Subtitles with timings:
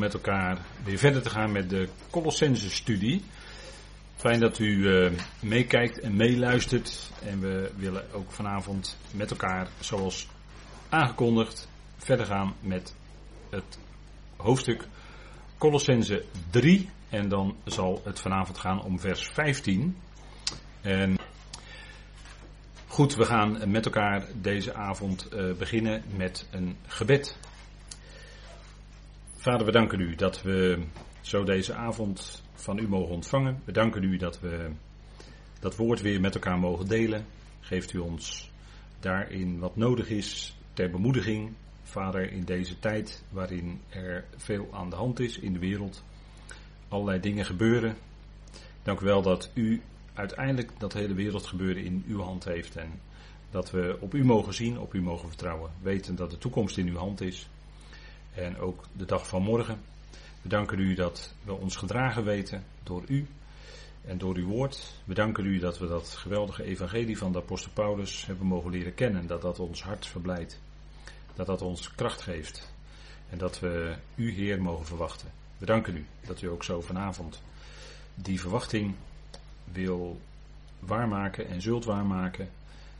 [0.00, 3.22] met elkaar weer verder te gaan met de Colossense studie.
[4.16, 7.12] Fijn dat u uh, meekijkt en meeluistert.
[7.22, 10.28] En we willen ook vanavond met elkaar, zoals
[10.88, 12.94] aangekondigd, verder gaan met
[13.50, 13.78] het
[14.36, 14.88] hoofdstuk
[15.58, 16.88] Colossense 3.
[17.08, 19.96] En dan zal het vanavond gaan om vers 15.
[20.80, 21.16] En
[22.86, 27.38] goed, we gaan met elkaar deze avond uh, beginnen met een gebed.
[29.46, 30.78] Vader, we danken u dat we
[31.20, 33.62] zo deze avond van u mogen ontvangen.
[33.64, 34.70] We danken u dat we
[35.60, 37.26] dat woord weer met elkaar mogen delen.
[37.60, 38.50] Geeft u ons
[39.00, 41.52] daarin wat nodig is ter bemoediging.
[41.82, 46.04] Vader, in deze tijd waarin er veel aan de hand is in de wereld.
[46.88, 47.96] Allerlei dingen gebeuren.
[48.82, 49.82] Dank u wel dat u
[50.14, 52.76] uiteindelijk dat hele wereldgebeuren in uw hand heeft.
[52.76, 52.90] En
[53.50, 55.70] dat we op u mogen zien, op u mogen vertrouwen.
[55.82, 57.48] Weten dat de toekomst in uw hand is.
[58.36, 59.80] En ook de dag van morgen.
[60.42, 63.26] We danken u dat we ons gedragen weten door u
[64.04, 64.94] en door uw woord.
[65.04, 68.94] We danken u dat we dat geweldige evangelie van de apostel Paulus hebben mogen leren
[68.94, 69.26] kennen.
[69.26, 70.60] Dat dat ons hart verblijdt.
[71.34, 72.72] Dat dat ons kracht geeft.
[73.30, 75.28] En dat we u Heer mogen verwachten.
[75.58, 77.42] We danken u dat u ook zo vanavond
[78.14, 78.94] die verwachting
[79.72, 80.20] wil
[80.78, 82.48] waarmaken en zult waarmaken.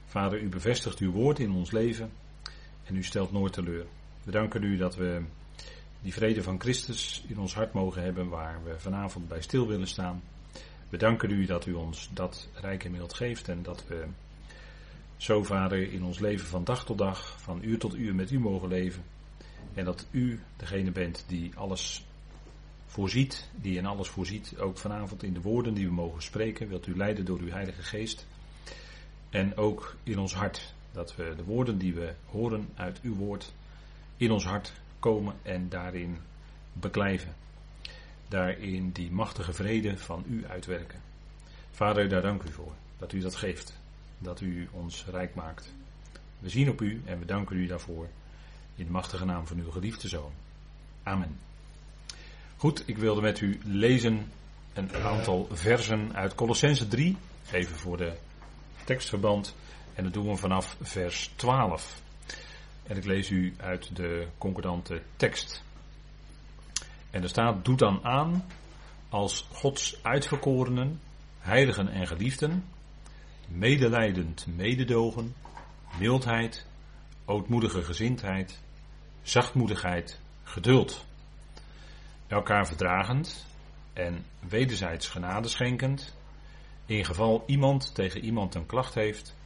[0.06, 2.10] Vader, u bevestigt uw woord in ons leven
[2.84, 3.86] en u stelt nooit teleur.
[4.26, 5.22] We danken u dat we
[6.02, 9.86] die vrede van Christus in ons hart mogen hebben waar we vanavond bij stil willen
[9.86, 10.22] staan.
[10.88, 14.04] We danken u dat u ons dat rijke middel geeft en dat we
[15.16, 18.38] zo vader in ons leven van dag tot dag, van uur tot uur met u
[18.38, 19.04] mogen leven.
[19.74, 22.06] En dat u degene bent die alles
[22.86, 26.68] voorziet, die in alles voorziet, ook vanavond in de woorden die we mogen spreken.
[26.68, 28.26] Wilt u leiden door uw Heilige Geest.
[29.30, 33.52] En ook in ons hart, dat we de woorden die we horen uit uw woord
[34.16, 36.18] in ons hart komen en daarin
[36.72, 37.34] beklijven.
[38.28, 41.00] Daarin die machtige vrede van u uitwerken.
[41.70, 43.78] Vader, daar dank u voor dat u dat geeft.
[44.18, 45.72] Dat u ons rijk maakt.
[46.38, 48.08] We zien op u en we danken u daarvoor.
[48.74, 50.32] In de machtige naam van uw geliefde zoon.
[51.02, 51.38] Amen.
[52.56, 54.32] Goed, ik wilde met u lezen
[54.74, 57.16] een aantal versen uit Colossense 3.
[57.52, 58.16] Even voor de
[58.84, 59.54] tekstverband.
[59.94, 62.00] En dat doen we vanaf vers 12.
[62.86, 65.64] En ik lees u uit de concordante tekst.
[67.10, 68.44] En er staat: Doe dan aan
[69.08, 71.00] als Gods uitverkorenen,
[71.38, 72.64] heiligen en geliefden,
[73.48, 75.34] medelijdend mededogen,
[75.98, 76.66] mildheid,
[77.24, 78.60] ootmoedige gezindheid,
[79.22, 81.06] zachtmoedigheid, geduld.
[82.26, 83.46] Elkaar verdragend
[83.92, 86.16] en wederzijds genade schenkend,
[86.86, 89.36] in geval iemand tegen iemand een klacht heeft,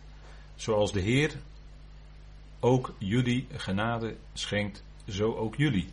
[0.55, 1.37] zoals de Heer
[2.60, 5.88] ook jullie genade schenkt, zo ook jullie.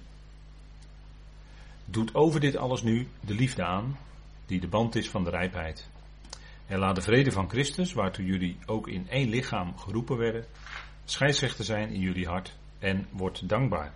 [1.85, 3.97] Doet over dit alles nu de liefde aan,
[4.45, 5.89] die de band is van de rijpheid.
[6.65, 10.45] En laat de vrede van Christus, waartoe jullie ook in één lichaam geroepen werden,
[11.05, 13.93] scheidsrechter zijn in jullie hart en wordt dankbaar.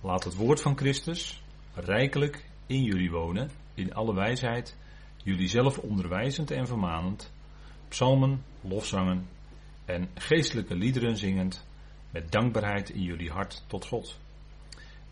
[0.00, 1.42] Laat het woord van Christus
[1.74, 4.76] rijkelijk in jullie wonen, in alle wijsheid,
[5.24, 7.32] jullie zelf onderwijzend en vermanend,
[7.88, 9.26] psalmen, lofzangen
[9.90, 11.66] en geestelijke liederen zingend
[12.10, 14.18] met dankbaarheid in jullie hart tot God.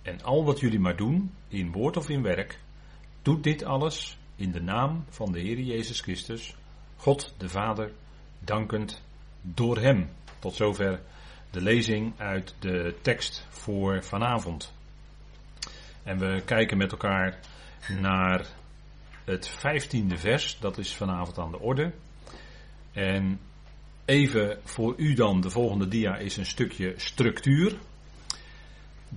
[0.02, 2.60] En al wat jullie maar doen, in woord of in werk,
[3.22, 6.56] doet dit alles in de naam van de Heer Jezus Christus,
[6.96, 7.92] God de Vader,
[8.38, 9.02] dankend
[9.40, 10.08] door Hem.
[10.38, 11.00] Tot zover
[11.50, 14.74] de lezing uit de tekst voor vanavond.
[16.02, 17.38] En we kijken met elkaar
[18.00, 18.46] naar
[19.24, 21.92] het vijftiende vers, dat is vanavond aan de orde.
[22.92, 23.40] En
[24.08, 27.74] Even voor u dan, de volgende dia is een stukje structuur.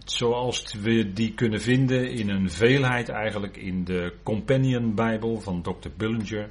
[0.06, 5.90] Zoals we die kunnen vinden in een veelheid eigenlijk in de Companion Bijbel van Dr.
[5.97, 6.47] Bullinger.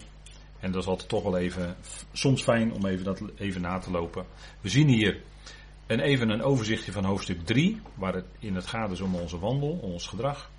[0.60, 1.76] En dat is altijd toch wel even,
[2.12, 4.26] soms fijn om even dat even na te lopen.
[4.60, 5.20] We zien hier
[5.86, 9.38] een, even een overzichtje van hoofdstuk 3, waar het in het gaat is om onze
[9.38, 10.50] wandel, ons gedrag.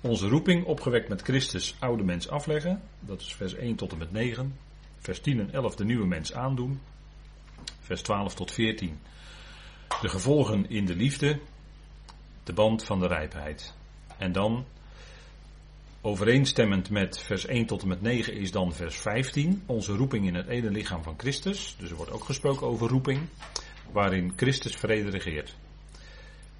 [0.00, 2.80] Onze roeping opgewekt met Christus oude mens afleggen.
[3.00, 4.56] Dat is vers 1 tot en met 9.
[4.98, 6.80] Vers 10 en 11 de nieuwe mens aandoen
[7.90, 8.98] vers 12 tot 14.
[10.00, 11.38] De gevolgen in de liefde,
[12.44, 13.74] de band van de rijpheid.
[14.18, 14.64] En dan,
[16.00, 20.34] overeenstemmend met vers 1 tot en met 9, is dan vers 15, onze roeping in
[20.34, 21.76] het ene lichaam van Christus.
[21.78, 23.20] Dus er wordt ook gesproken over roeping,
[23.92, 25.56] waarin Christus vrede regeert.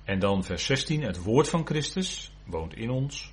[0.05, 3.33] En dan vers 16, het woord van Christus woont in ons.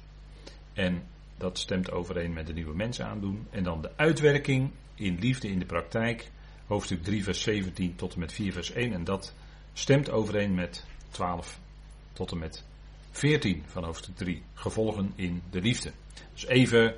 [0.74, 1.04] En
[1.38, 3.48] dat stemt overeen met de nieuwe mens aandoen.
[3.50, 6.32] En dan de uitwerking in liefde in de praktijk
[6.68, 8.94] hoofdstuk 3, vers 17 tot en met 4, vers 1.
[8.94, 9.34] En dat
[9.74, 11.60] stemt overeen met 12
[12.14, 12.64] tot en met
[13.12, 14.44] 14 van hoofdstuk 3.
[14.54, 15.92] Gevolgen in de liefde.
[16.34, 16.96] Dus even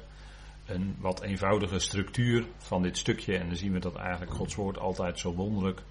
[0.66, 3.38] een wat eenvoudige structuur van dit stukje.
[3.38, 5.82] En dan zien we dat eigenlijk Gods woord altijd zo wonderlijk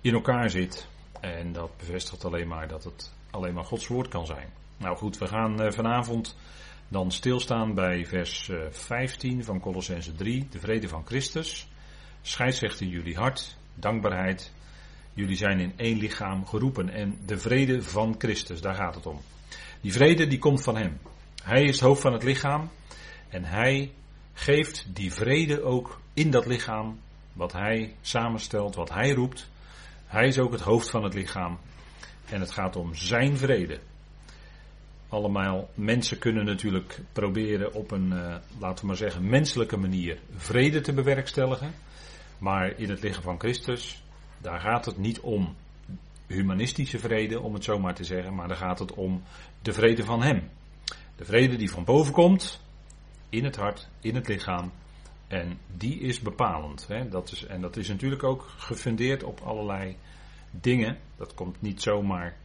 [0.00, 0.88] in elkaar zit.
[1.20, 4.48] En dat bevestigt alleen maar dat het alleen maar Gods woord kan zijn.
[4.76, 6.36] Nou goed, we gaan eh, vanavond
[6.88, 10.46] dan stilstaan bij vers 15 eh, van Colossense 3.
[10.50, 11.68] De vrede van Christus.
[12.22, 13.56] Scheidsrecht in jullie hart.
[13.74, 14.52] Dankbaarheid.
[15.14, 16.88] Jullie zijn in één lichaam geroepen.
[16.88, 19.20] En de vrede van Christus, daar gaat het om.
[19.80, 20.98] Die vrede die komt van Hem.
[21.42, 22.70] Hij is het hoofd van het lichaam.
[23.28, 23.92] En Hij
[24.32, 26.98] geeft die vrede ook in dat lichaam.
[27.32, 29.48] Wat Hij samenstelt, wat Hij roept.
[30.06, 31.58] Hij is ook het hoofd van het lichaam.
[32.28, 33.80] En het gaat om Zijn vrede
[35.12, 40.80] allemaal mensen kunnen natuurlijk proberen op een, uh, laten we maar zeggen, menselijke manier vrede
[40.80, 41.74] te bewerkstelligen.
[42.42, 44.02] Maar in het lichaam van Christus,
[44.38, 45.54] daar gaat het niet om
[46.26, 49.22] humanistische vrede, om het zo maar te zeggen, maar daar gaat het om
[49.62, 50.50] de vrede van Hem.
[51.16, 52.60] De vrede die van boven komt,
[53.28, 54.72] in het hart, in het lichaam.
[55.26, 56.86] En die is bepalend.
[56.88, 57.08] Hè?
[57.08, 59.96] Dat is, en dat is natuurlijk ook gefundeerd op allerlei
[60.50, 60.98] dingen.
[61.16, 62.36] Dat komt niet zomaar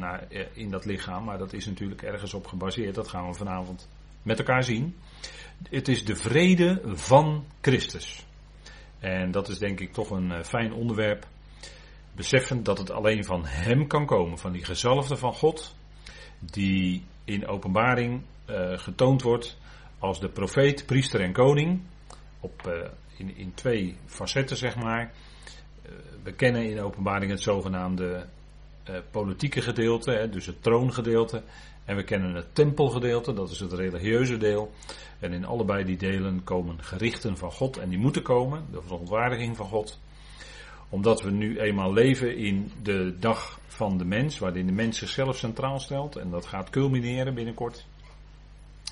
[0.00, 2.94] eh, in dat lichaam, maar dat is natuurlijk ergens op gebaseerd.
[2.94, 3.88] Dat gaan we vanavond
[4.22, 4.96] met elkaar zien.
[5.68, 8.28] Het is de vrede van Christus.
[9.00, 11.26] En dat is denk ik toch een eh, fijn onderwerp.
[12.12, 15.74] Beseffen dat het alleen van Hem kan komen, van die gezalfde van God,
[16.38, 19.58] die in openbaring uh, getoond wordt
[19.98, 21.82] als de profeet, priester en koning.
[22.40, 25.12] Op, uh, in, in twee facetten, zeg maar.
[25.86, 25.92] Uh,
[26.22, 28.26] we kennen in openbaring het zogenaamde
[29.10, 31.42] politieke gedeelte, hè, dus het troongedeelte.
[31.90, 34.72] En we kennen het tempelgedeelte, dat is het religieuze deel.
[35.18, 39.56] En in allebei die delen komen gerichten van God en die moeten komen, de verontwaardiging
[39.56, 40.00] van God.
[40.88, 45.36] Omdat we nu eenmaal leven in de dag van de mens, waarin de mens zichzelf
[45.36, 46.16] centraal stelt.
[46.16, 47.86] En dat gaat culmineren binnenkort.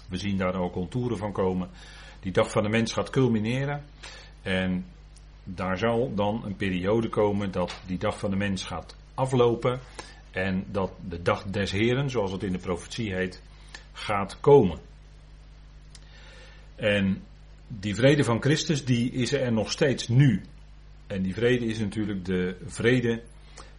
[0.09, 1.69] We zien daar ook contouren van komen.
[2.21, 3.85] Die dag van de mens gaat culmineren.
[4.43, 4.87] En
[5.45, 9.81] daar zal dan een periode komen dat die dag van de mens gaat aflopen
[10.39, 13.43] en dat de dag des Heren, zoals het in de profetie heet,
[13.93, 14.79] gaat komen.
[16.77, 17.23] En
[17.67, 20.43] die vrede van Christus, die is er nog steeds nu.
[21.07, 23.23] En die vrede is natuurlijk de vrede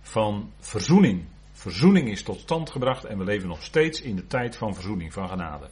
[0.01, 1.25] van verzoening.
[1.51, 5.13] Verzoening is tot stand gebracht en we leven nog steeds in de tijd van verzoening,
[5.13, 5.69] van genade.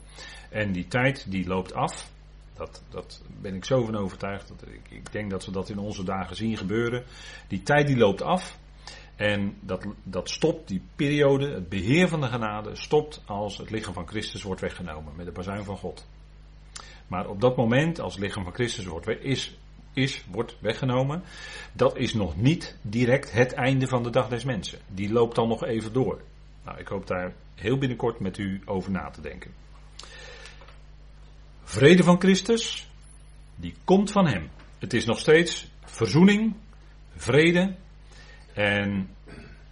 [0.50, 2.10] En die tijd die loopt af.
[2.56, 4.48] Dat, dat ben ik zo van overtuigd.
[4.48, 7.04] Dat ik, ik denk dat we dat in onze dagen zien gebeuren.
[7.48, 8.58] Die tijd die loopt af.
[9.18, 13.94] En dat, dat stopt, die periode, het beheer van de genade, stopt als het lichaam
[13.94, 16.06] van Christus wordt weggenomen met de bazuin van God.
[17.06, 19.58] Maar op dat moment, als het lichaam van Christus wordt, is,
[19.92, 21.22] is, wordt weggenomen,
[21.72, 24.78] dat is nog niet direct het einde van de dag des mensen.
[24.88, 26.20] Die loopt dan nog even door.
[26.64, 29.50] Nou, ik hoop daar heel binnenkort met u over na te denken.
[31.62, 32.90] Vrede van Christus,
[33.56, 34.50] die komt van Hem.
[34.78, 36.54] Het is nog steeds verzoening,
[37.16, 37.74] vrede,
[38.58, 39.08] en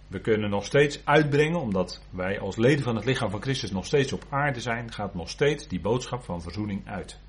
[0.07, 3.85] we kunnen nog steeds uitbrengen, omdat wij als leden van het lichaam van Christus nog
[3.85, 7.19] steeds op aarde zijn, gaat nog steeds die boodschap van verzoening uit.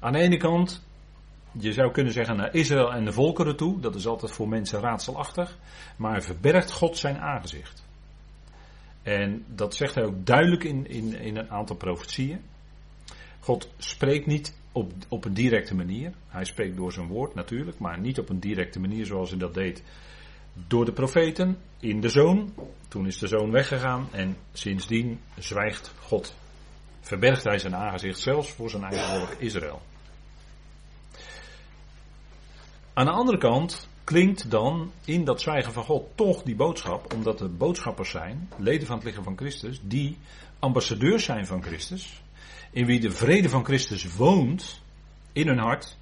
[0.00, 0.86] Aan de ene kant,
[1.52, 4.80] je zou kunnen zeggen naar Israël en de volkeren toe, dat is altijd voor mensen
[4.80, 5.58] raadselachtig,
[5.96, 7.84] maar verbergt God zijn aangezicht.
[9.02, 12.40] En dat zegt hij ook duidelijk in, in, in een aantal profetieën.
[13.40, 16.12] God spreekt niet op, op een directe manier.
[16.28, 19.54] Hij spreekt door zijn woord natuurlijk, maar niet op een directe manier zoals hij dat
[19.54, 19.82] deed
[20.54, 22.54] door de profeten in de zoon.
[22.88, 26.34] Toen is de zoon weggegaan en sindsdien zwijgt God.
[27.00, 29.82] Verbergt hij zijn aangezicht zelfs voor zijn eigen volk Israël.
[32.92, 37.40] Aan de andere kant klinkt dan in dat zwijgen van God toch die boodschap, omdat
[37.40, 40.18] er boodschappers zijn, leden van het lichaam van Christus, die
[40.58, 42.22] ambassadeurs zijn van Christus,
[42.70, 44.80] in wie de vrede van Christus woont
[45.32, 45.96] in hun hart,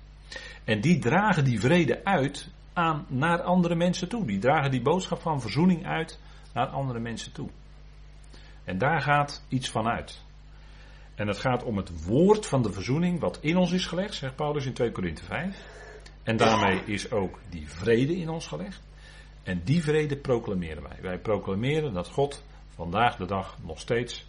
[0.64, 4.26] en die dragen die vrede uit aan, naar andere mensen toe.
[4.26, 6.20] Die dragen die boodschap van verzoening uit
[6.54, 7.48] naar andere mensen toe.
[8.64, 10.24] En daar gaat iets van uit.
[11.14, 14.36] En het gaat om het woord van de verzoening wat in ons is gelegd, zegt
[14.36, 15.80] Paulus in 2 Korinthe 5.
[16.22, 18.82] En daarmee is ook die vrede in ons gelegd.
[19.42, 20.98] En die vrede proclameren wij.
[21.00, 24.26] Wij proclameren dat God vandaag de dag nog steeds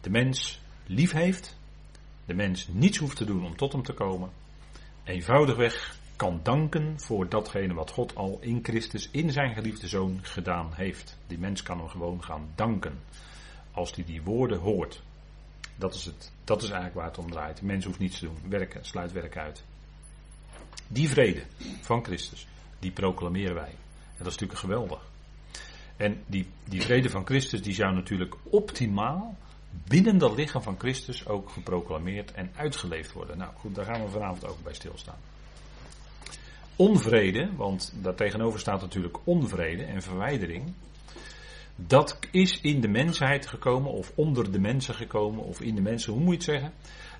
[0.00, 1.58] de mens lief heeft.
[2.24, 4.30] De mens niets hoeft te doen om tot hem te komen.
[5.04, 10.72] Eenvoudigweg kan danken voor datgene wat God al in Christus, in zijn geliefde zoon, gedaan
[10.74, 11.18] heeft.
[11.26, 12.98] Die mens kan hem gewoon gaan danken.
[13.72, 15.02] Als hij die woorden hoort.
[15.76, 17.62] Dat is, het, dat is eigenlijk waar het om draait.
[17.62, 18.38] Mens hoeft niets te doen.
[18.48, 19.64] Werken, sluit werk uit.
[20.88, 21.42] Die vrede
[21.80, 22.46] van Christus,
[22.78, 23.74] die proclameren wij.
[24.16, 25.00] En dat is natuurlijk geweldig.
[25.96, 29.36] En die, die vrede van Christus die zou natuurlijk optimaal
[29.88, 33.38] binnen dat lichaam van Christus ook geproclameerd en uitgeleefd worden.
[33.38, 35.18] Nou goed, daar gaan we vanavond ook bij stilstaan.
[36.76, 40.72] Onvrede, want daartegenover staat natuurlijk onvrede en verwijdering.
[41.76, 46.12] Dat is in de mensheid gekomen, of onder de mensen gekomen, of in de mensen,
[46.12, 46.72] hoe moet je het zeggen?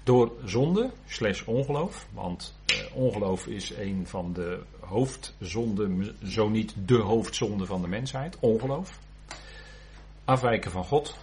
[0.03, 2.09] Door zonde, slash ongeloof.
[2.13, 8.37] Want eh, ongeloof is een van de hoofdzonden, zo niet de hoofdzonde van de mensheid.
[8.41, 8.99] Ongeloof.
[10.25, 11.17] Afwijken van God,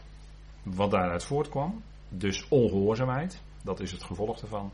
[0.63, 1.81] wat daaruit voortkwam.
[2.09, 4.71] Dus ongehoorzaamheid, dat is het gevolg daarvan.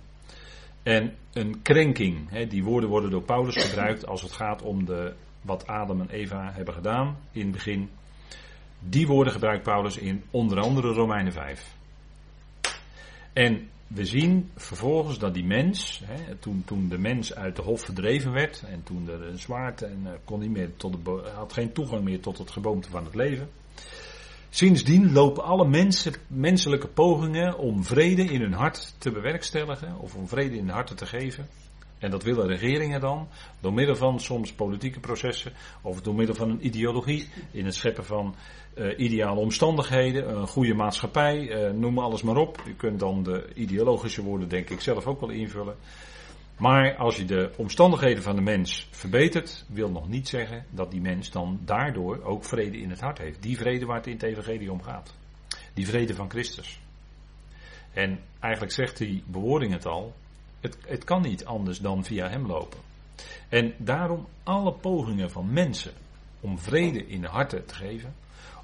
[0.83, 5.13] En een krenking, hè, die woorden worden door Paulus gebruikt als het gaat om de,
[5.41, 7.89] wat Adam en Eva hebben gedaan in het begin.
[8.79, 11.77] Die woorden gebruikt Paulus in onder andere Romeinen 5.
[13.33, 17.81] En we zien vervolgens dat die mens, hè, toen, toen de mens uit de hof
[17.81, 21.53] verdreven werd en toen er een zwaard en uh, kon niet meer tot de, had
[21.53, 23.49] geen toegang meer tot het geboomte van het leven.
[24.49, 30.27] Sindsdien lopen alle mensen, menselijke pogingen om vrede in hun hart te bewerkstelligen of om
[30.27, 31.47] vrede in hun harten te geven.
[31.97, 33.27] En dat willen regeringen dan,
[33.59, 35.51] door middel van soms politieke processen
[35.81, 38.35] of door middel van een ideologie in het scheppen van
[38.75, 42.63] uh, ideale omstandigheden, een goede maatschappij, uh, noem alles maar op.
[42.67, 45.75] U kunt dan de ideologische woorden denk ik zelf ook wel invullen.
[46.59, 51.01] Maar als je de omstandigheden van de mens verbetert, wil nog niet zeggen dat die
[51.01, 53.41] mens dan daardoor ook vrede in het hart heeft.
[53.41, 55.15] Die vrede waar het in het evangelie om gaat.
[55.73, 56.79] Die vrede van Christus.
[57.93, 60.13] En eigenlijk zegt die bewoording het al,
[60.59, 62.79] het, het kan niet anders dan via hem lopen.
[63.49, 65.91] En daarom alle pogingen van mensen
[66.39, 68.15] om vrede in de harten te geven,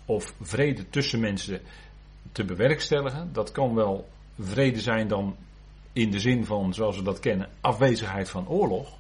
[0.06, 1.62] of vrede tussen mensen
[2.32, 4.10] te bewerkstelligen, dat kan wel
[4.40, 5.36] vrede zijn dan
[5.96, 8.98] in de zin van, zoals we dat kennen, afwezigheid van oorlog.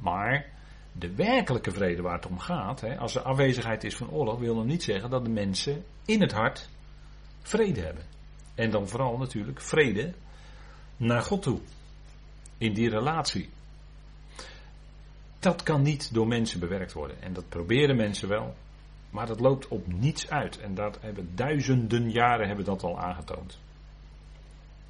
[0.00, 0.46] Maar
[0.92, 4.54] de werkelijke vrede waar het om gaat, hè, als er afwezigheid is van oorlog, wil
[4.54, 6.68] nog niet zeggen dat de mensen in het hart
[7.42, 8.04] vrede hebben.
[8.54, 10.12] En dan vooral natuurlijk vrede
[10.96, 11.60] naar God toe.
[12.58, 13.48] In die relatie.
[15.38, 17.22] Dat kan niet door mensen bewerkt worden.
[17.22, 18.54] En dat proberen mensen wel.
[19.10, 20.60] Maar dat loopt op niets uit.
[20.60, 23.58] En dat hebben duizenden jaren hebben dat al aangetoond.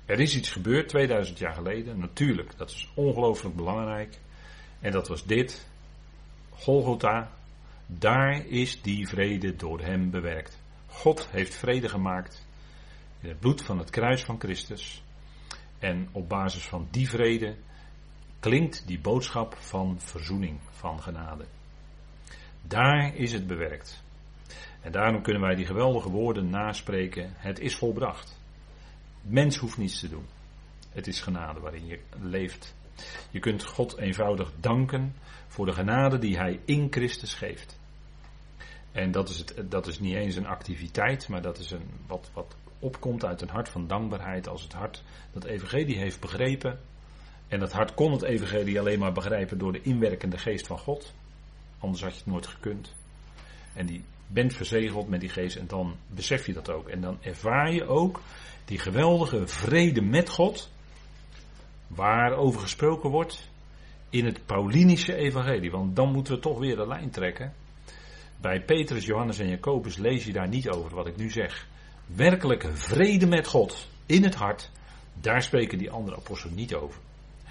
[0.09, 4.19] Er is iets gebeurd 2000 jaar geleden, natuurlijk, dat is ongelooflijk belangrijk.
[4.81, 5.69] En dat was dit,
[6.51, 7.31] Golgotha,
[7.87, 10.61] daar is die vrede door hem bewerkt.
[10.87, 12.47] God heeft vrede gemaakt
[13.21, 15.03] in het bloed van het kruis van Christus.
[15.79, 17.57] En op basis van die vrede
[18.41, 21.45] klinkt die boodschap van verzoening, van genade.
[22.63, 24.03] Daar is het bewerkt.
[24.81, 27.33] En daarom kunnen wij die geweldige woorden naspreken.
[27.37, 28.38] Het is volbracht.
[29.29, 30.27] Mens hoeft niets te doen.
[30.89, 32.75] Het is genade waarin je leeft.
[33.31, 35.15] Je kunt God eenvoudig danken
[35.47, 37.79] voor de genade die Hij in Christus geeft.
[38.93, 42.31] En dat is, het, dat is niet eens een activiteit, maar dat is een, wat,
[42.33, 44.49] wat opkomt uit een hart van dankbaarheid.
[44.49, 46.81] Als het hart dat evangelie heeft begrepen.
[47.49, 51.15] En dat hart kon het evangelie alleen maar begrijpen door de inwerkende geest van God.
[51.79, 52.95] Anders had je het nooit gekund.
[53.75, 56.89] En die bent verzegeld met die geest en dan besef je dat ook.
[56.89, 58.21] En dan ervaar je ook
[58.65, 60.71] die geweldige vrede met God,
[61.87, 63.51] waarover gesproken wordt
[64.11, 65.71] in het Paulinische evangelie.
[65.71, 67.53] Want dan moeten we toch weer de lijn trekken.
[68.41, 71.67] Bij Petrus, Johannes en Jacobus lees je daar niet over wat ik nu zeg.
[72.07, 74.71] Werkelijke vrede met God in het hart,
[75.21, 77.01] daar spreken die andere apostelen niet over.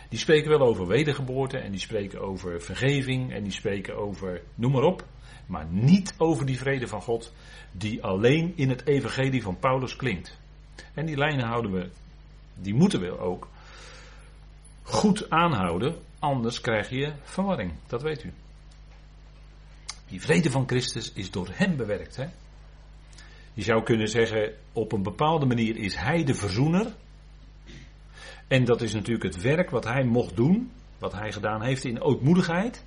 [0.10, 4.72] Die spreken wel over wedergeboorte en die spreken over vergeving en die spreken over noem
[4.72, 5.06] maar op.
[5.46, 7.34] Maar niet over die vrede van God
[7.72, 10.40] die alleen in het evangelie van Paulus klinkt.
[10.94, 11.90] En die lijnen houden we,
[12.56, 13.48] die moeten we ook
[14.84, 17.74] goed aanhouden, anders krijg je verwarring.
[17.88, 18.34] Dat weet u.
[20.08, 22.16] Die vrede van Christus is door hem bewerkt.
[22.16, 22.26] Hè?
[23.54, 26.96] Je zou kunnen zeggen, op een bepaalde manier is hij de verzoener.
[28.48, 32.02] En dat is natuurlijk het werk wat hij mocht doen, wat hij gedaan heeft in
[32.02, 32.84] ootmoedigheid.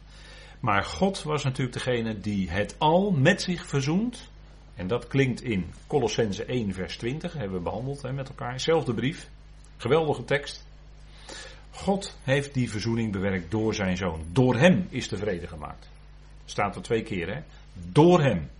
[0.60, 4.30] Maar God was natuurlijk degene die het al met zich verzoent.
[4.74, 8.60] En dat klinkt in Colossense 1, vers 20, hebben we behandeld hè, met elkaar.
[8.60, 9.28] Zelfde brief,
[9.76, 10.66] geweldige tekst.
[11.70, 14.24] God heeft die verzoening bewerkt door zijn zoon.
[14.32, 15.88] Door hem is de vrede gemaakt.
[16.44, 17.40] Staat er twee keer, hè?
[17.92, 18.50] Door hem.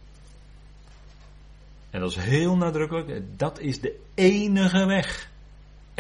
[1.90, 3.22] En dat is heel nadrukkelijk.
[3.38, 5.29] Dat is de enige weg.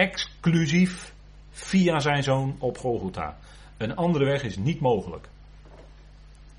[0.00, 1.12] Exclusief
[1.50, 3.38] via zijn zoon op Golgotha.
[3.76, 5.28] Een andere weg is niet mogelijk.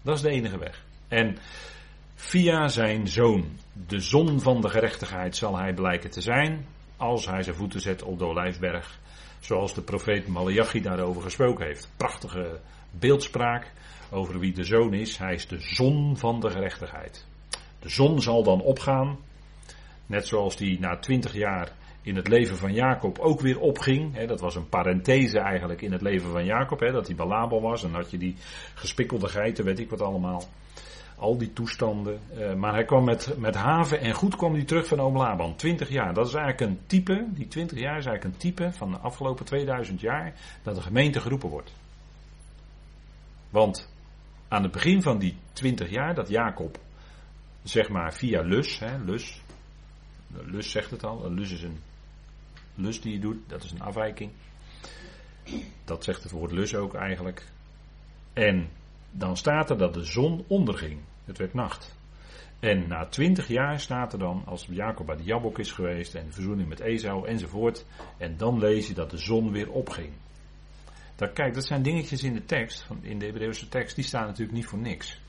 [0.01, 0.83] Dat is de enige weg.
[1.07, 1.37] En
[2.15, 3.45] Via zijn zoon,
[3.87, 6.65] de zon van de gerechtigheid, zal hij blijken te zijn.
[6.97, 8.99] Als hij zijn voeten zet op de olijfberg.
[9.39, 11.91] Zoals de profeet Malachi daarover gesproken heeft.
[11.97, 12.59] Prachtige
[12.91, 13.71] beeldspraak
[14.11, 15.17] over wie de zoon is.
[15.17, 17.25] Hij is de zon van de gerechtigheid.
[17.79, 19.17] De zon zal dan opgaan.
[20.05, 21.71] Net zoals die na twintig jaar
[22.01, 24.15] in het leven van Jacob ook weer opging.
[24.15, 26.79] Hè, dat was een parenthese eigenlijk in het leven van Jacob.
[26.79, 28.35] Hè, dat hij Balabel was en had je die
[28.73, 30.43] gespikkelde geiten, weet ik wat allemaal.
[31.17, 32.19] Al die toestanden.
[32.37, 35.55] Uh, maar hij kwam met, met haven en goed kwam hij terug van oom Laban.
[35.55, 36.13] 20 jaar.
[36.13, 37.25] Dat is eigenlijk een type.
[37.29, 40.33] Die 20 jaar is eigenlijk een type van de afgelopen 2000 jaar.
[40.63, 41.73] Dat de gemeente geroepen wordt.
[43.49, 43.93] Want
[44.47, 46.77] aan het begin van die 20 jaar dat Jacob.
[47.63, 48.79] Zeg maar via Lus.
[48.79, 49.41] Hè, Lus.
[50.27, 51.31] Lus zegt het al.
[51.31, 51.79] Lus is een
[52.75, 53.37] lus die je doet.
[53.47, 54.31] Dat is een afwijking.
[55.83, 57.45] Dat zegt het woord lus ook eigenlijk.
[58.33, 58.69] En
[59.11, 60.99] dan staat er dat de zon onderging.
[61.25, 61.99] Het werd nacht.
[62.59, 66.25] En na twintig jaar staat er dan, als Jacob bij de Jabok is geweest en
[66.25, 67.85] de verzoening met Esau enzovoort.
[68.17, 70.13] En dan lees je dat de zon weer opging.
[71.15, 74.57] Dat, kijk, dat zijn dingetjes in de tekst, in de Hebreeuwse tekst, die staan natuurlijk
[74.57, 75.21] niet voor niks.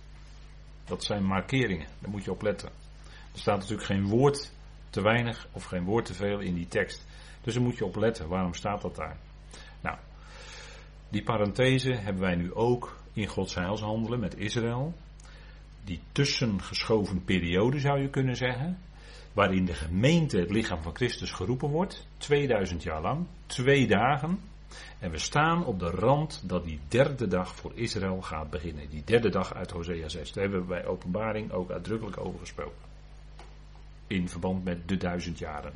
[0.84, 2.68] Dat zijn markeringen, daar moet je op letten.
[3.32, 4.52] Er staat natuurlijk geen woord
[4.90, 7.06] te weinig of geen woord te veel in die tekst.
[7.42, 9.16] Dus daar moet je op letten, waarom staat dat daar?
[9.80, 9.96] Nou,
[11.08, 14.94] die parenthese hebben wij nu ook in Gods heilshandelen met Israël.
[15.84, 18.78] Die tussengeschoven periode zou je kunnen zeggen.
[19.32, 22.06] Waarin de gemeente het lichaam van Christus geroepen wordt.
[22.16, 23.26] 2000 jaar lang.
[23.46, 24.38] Twee dagen.
[24.98, 28.88] En we staan op de rand dat die derde dag voor Israël gaat beginnen.
[28.90, 30.32] Die derde dag uit Hosea 6.
[30.32, 32.90] Daar hebben we bij openbaring ook uitdrukkelijk over gesproken.
[34.06, 35.72] In verband met de duizend jaren.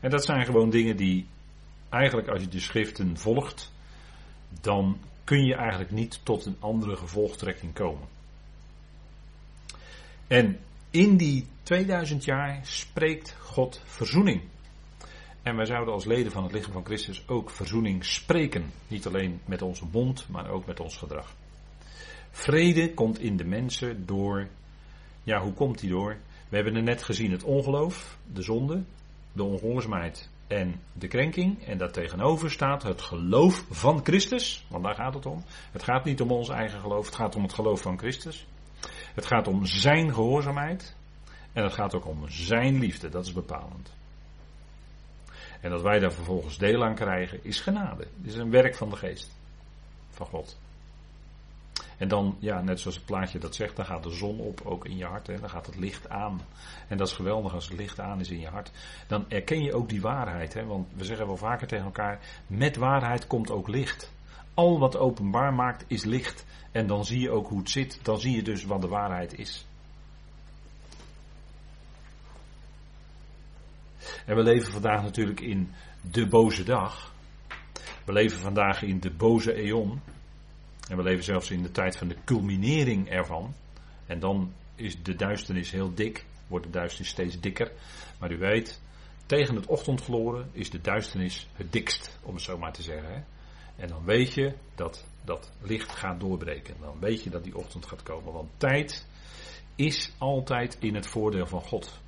[0.00, 1.26] En dat zijn gewoon dingen die
[1.88, 3.72] eigenlijk als je de schriften volgt,
[4.60, 8.08] dan kun je eigenlijk niet tot een andere gevolgtrekking komen.
[10.26, 10.58] En
[10.90, 14.42] in die 2000 jaar spreekt God verzoening.
[15.42, 18.72] En wij zouden als leden van het lichaam van Christus ook verzoening spreken.
[18.88, 21.34] Niet alleen met onze mond, maar ook met ons gedrag.
[22.30, 24.48] Vrede komt in de mensen door.
[25.22, 26.16] Ja, hoe komt die door?
[26.48, 28.82] We hebben er net gezien het ongeloof, de zonde,
[29.38, 31.66] de ongehoorzaamheid en de krenking.
[31.66, 34.66] En daar tegenover staat het geloof van Christus.
[34.68, 35.44] Want daar gaat het om.
[35.72, 38.46] Het gaat niet om ons eigen geloof, het gaat om het geloof van Christus.
[39.14, 40.96] Het gaat om zijn gehoorzaamheid.
[41.52, 43.96] En het gaat ook om zijn liefde, dat is bepalend.
[45.60, 48.06] En dat wij daar vervolgens deel aan krijgen, is genade.
[48.16, 49.36] Het is een werk van de geest.
[50.10, 50.58] Van God.
[51.98, 54.84] En dan, ja, net zoals het plaatje dat zegt, dan gaat de zon op ook
[54.84, 55.26] in je hart.
[55.26, 56.40] Hè, dan gaat het licht aan.
[56.88, 58.70] En dat is geweldig als het licht aan is in je hart.
[59.06, 60.54] Dan erken je ook die waarheid.
[60.54, 64.12] Hè, want we zeggen wel vaker tegen elkaar, met waarheid komt ook licht.
[64.54, 66.44] Al wat openbaar maakt is licht.
[66.72, 68.00] En dan zie je ook hoe het zit.
[68.02, 69.66] Dan zie je dus wat de waarheid is.
[74.26, 77.12] En we leven vandaag natuurlijk in de boze dag.
[78.04, 80.00] We leven vandaag in de boze eon.
[80.88, 83.54] En we leven zelfs in de tijd van de culminering ervan.
[84.06, 87.72] En dan is de duisternis heel dik, wordt de duisternis steeds dikker.
[88.18, 88.80] Maar u weet,
[89.26, 93.14] tegen het ochtendgloren is de duisternis het dikst, om het zo maar te zeggen.
[93.14, 93.20] Hè?
[93.76, 96.74] En dan weet je dat dat licht gaat doorbreken.
[96.80, 98.32] Dan weet je dat die ochtend gaat komen.
[98.32, 99.06] Want tijd
[99.74, 102.00] is altijd in het voordeel van God.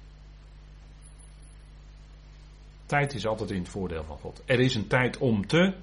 [2.87, 4.43] Tijd is altijd in het voordeel van God.
[4.45, 5.75] Er is een tijd om te.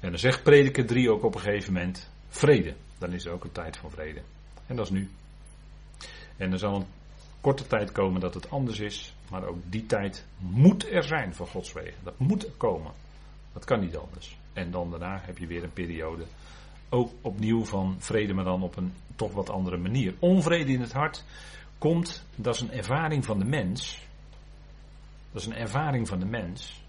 [0.00, 2.74] En dan zegt prediker 3 ook op een gegeven moment vrede.
[2.98, 4.22] Dan is er ook een tijd van vrede.
[4.66, 5.10] En dat is nu.
[6.36, 6.86] En er zal een
[7.40, 9.14] korte tijd komen dat het anders is.
[9.30, 12.04] Maar ook die tijd moet er zijn voor Gods wegen.
[12.04, 12.92] Dat moet er komen.
[13.52, 14.38] Dat kan niet anders.
[14.52, 16.24] En dan daarna heb je weer een periode.
[16.88, 20.14] Ook opnieuw van vrede, maar dan op een toch wat andere manier.
[20.18, 21.24] Onvrede in het hart
[21.78, 24.02] komt, dat is een ervaring van de mens.
[25.32, 26.82] Dat is een ervaring van de mens.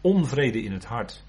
[0.00, 1.24] Onvrede in het hart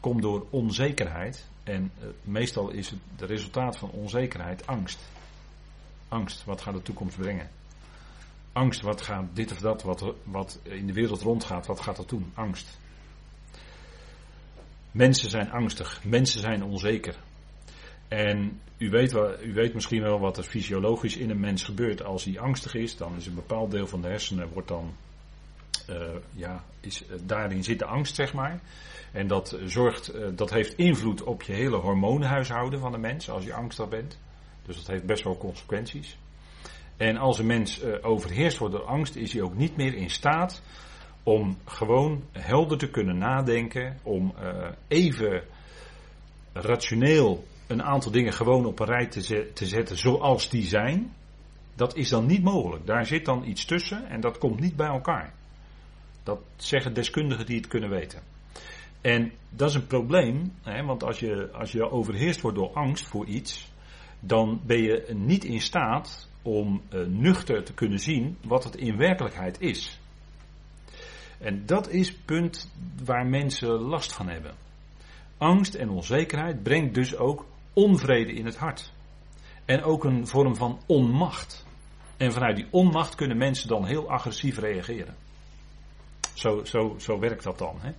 [0.00, 1.48] komt door onzekerheid.
[1.64, 5.08] En uh, meestal is het de resultaat van onzekerheid angst.
[6.08, 7.50] Angst, wat gaat de toekomst brengen?
[8.52, 12.08] Angst, wat gaat dit of dat, wat, wat in de wereld rondgaat, wat gaat dat
[12.08, 12.32] doen?
[12.34, 12.78] Angst.
[14.90, 17.16] Mensen zijn angstig, mensen zijn onzeker.
[18.08, 22.04] En u weet, u weet misschien wel wat er fysiologisch in een mens gebeurt.
[22.04, 24.94] Als hij angstig is, dan is een bepaald deel van de hersenen wordt dan,
[26.30, 28.60] ja, is, uh, daarin zit de angst, zeg maar.
[29.12, 33.44] En dat, zorgt, uh, dat heeft invloed op je hele hormoonhuishouden van de mens als
[33.44, 34.18] je angstig bent.
[34.66, 36.18] Dus dat heeft best wel consequenties.
[36.96, 40.62] En als een mens overheerst wordt door angst, is hij ook niet meer in staat
[41.22, 44.34] om gewoon helder te kunnen nadenken, om
[44.88, 45.42] even
[46.52, 49.06] rationeel een aantal dingen gewoon op een rij
[49.54, 51.12] te zetten zoals die zijn.
[51.74, 52.86] Dat is dan niet mogelijk.
[52.86, 55.34] Daar zit dan iets tussen en dat komt niet bij elkaar.
[56.22, 58.22] Dat zeggen deskundigen die het kunnen weten.
[59.00, 63.06] En dat is een probleem, hè, want als je, als je overheerst wordt door angst
[63.06, 63.72] voor iets,
[64.20, 68.96] dan ben je niet in staat om uh, nuchter te kunnen zien wat het in
[68.96, 70.00] werkelijkheid is.
[71.38, 72.70] En dat is het punt
[73.04, 74.54] waar mensen last van hebben.
[75.38, 78.92] Angst en onzekerheid brengt dus ook onvrede in het hart.
[79.64, 81.66] En ook een vorm van onmacht.
[82.16, 85.14] En vanuit die onmacht kunnen mensen dan heel agressief reageren.
[86.34, 87.76] Zo, zo, zo werkt dat dan.
[87.80, 87.90] Hè?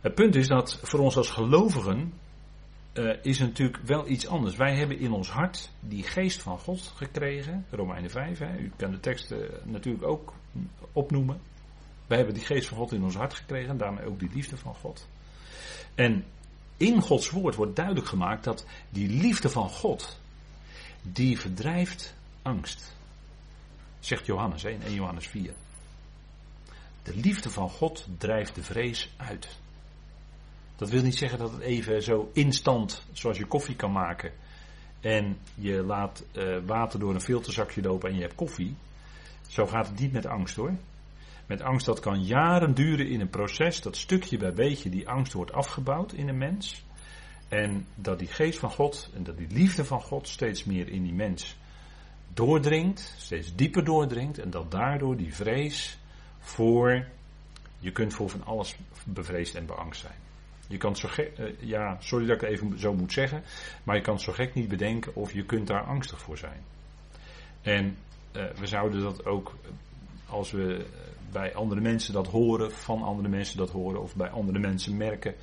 [0.00, 2.12] Het punt is dat voor ons als gelovigen
[2.94, 4.56] uh, is natuurlijk wel iets anders.
[4.56, 7.66] Wij hebben in ons hart die geest van God gekregen.
[7.70, 8.58] Romeinen 5, hè.
[8.58, 10.32] u kan de teksten natuurlijk ook
[10.92, 11.40] opnoemen.
[12.06, 14.56] Wij hebben die geest van God in ons hart gekregen en daarmee ook die liefde
[14.56, 15.08] van God.
[15.94, 16.24] En
[16.76, 20.20] in Gods woord wordt duidelijk gemaakt dat die liefde van God,
[21.02, 22.96] die verdrijft angst.
[23.98, 25.52] Zegt Johannes 1 en Johannes 4.
[27.06, 29.48] De liefde van God drijft de vrees uit.
[30.76, 34.32] Dat wil niet zeggen dat het even zo instant, zoals je koffie kan maken.
[35.00, 38.74] En je laat uh, water door een filterzakje lopen en je hebt koffie.
[39.48, 40.72] Zo gaat het niet met angst hoor.
[41.46, 43.80] Met angst dat kan jaren duren in een proces.
[43.80, 46.84] Dat stukje bij beetje die angst wordt afgebouwd in een mens.
[47.48, 51.02] En dat die geest van God en dat die liefde van God steeds meer in
[51.02, 51.56] die mens
[52.34, 53.14] doordringt.
[53.18, 54.38] Steeds dieper doordringt.
[54.38, 55.98] En dat daardoor die vrees
[56.46, 57.06] voor.
[57.78, 60.14] Je kunt voor van alles bevreesd en beangst zijn.
[60.68, 63.42] Je kan zo gek, uh, ja, sorry dat ik het even zo moet zeggen,
[63.82, 66.62] maar je kan zo gek niet bedenken of je kunt daar angstig voor zijn.
[67.62, 67.96] En
[68.32, 69.54] uh, we zouden dat ook,
[70.28, 70.86] als we
[71.32, 75.34] bij andere mensen dat horen, van andere mensen dat horen, of bij andere mensen merken,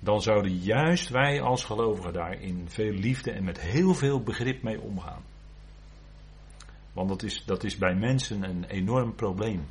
[0.00, 4.62] dan zouden juist wij als gelovigen daar in veel liefde en met heel veel begrip
[4.62, 5.22] mee omgaan.
[6.92, 9.66] Want dat is, dat is bij mensen een enorm probleem.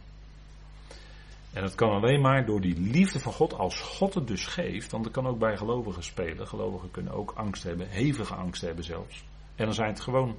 [1.58, 4.92] En dat kan alleen maar door die liefde van God, als God het dus geeft,
[4.92, 6.48] want dat kan ook bij gelovigen spelen.
[6.48, 9.24] Gelovigen kunnen ook angst hebben, hevige angst hebben zelfs.
[9.56, 10.36] En dan zijn het gewoon,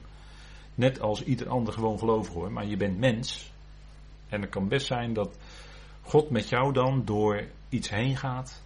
[0.74, 3.52] net als ieder ander gewoon gelovig hoor, maar je bent mens.
[4.28, 5.38] En het kan best zijn dat
[6.02, 8.62] God met jou dan door iets heen gaat,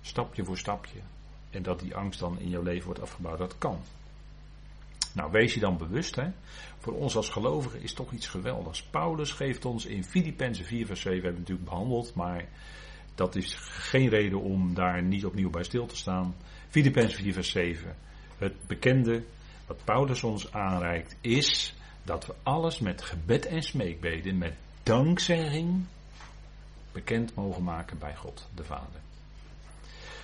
[0.00, 0.98] stapje voor stapje.
[1.50, 3.38] En dat die angst dan in jouw leven wordt afgebouwd.
[3.38, 3.78] Dat kan.
[5.14, 6.28] Nou, wees je dan bewust, hè.
[6.86, 8.82] Voor ons als gelovigen is toch iets geweldigs.
[8.82, 12.48] Paulus geeft ons in Filippenzen 4 vers 7, hebben we natuurlijk behandeld, maar
[13.14, 16.34] dat is geen reden om daar niet opnieuw bij stil te staan.
[16.68, 17.96] Filippenzen 4 vers 7.
[18.38, 19.22] Het bekende
[19.66, 25.84] wat Paulus ons aanreikt is dat we alles met gebed en smeekbeden, met dankzegging,
[26.92, 29.05] bekend mogen maken bij God de Vader.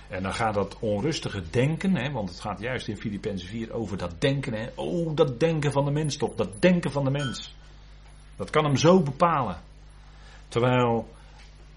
[0.09, 3.97] En dan gaat dat onrustige denken, hè, want het gaat juist in Filippenzen 4 over
[3.97, 4.53] dat denken.
[4.53, 4.67] Hè.
[4.75, 7.55] Oh, dat denken van de mens toch, dat denken van de mens.
[8.35, 9.61] Dat kan hem zo bepalen.
[10.47, 11.09] Terwijl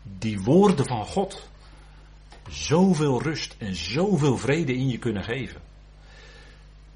[0.03, 1.49] die woorden van God
[2.49, 5.61] zoveel rust en zoveel vrede in je kunnen geven.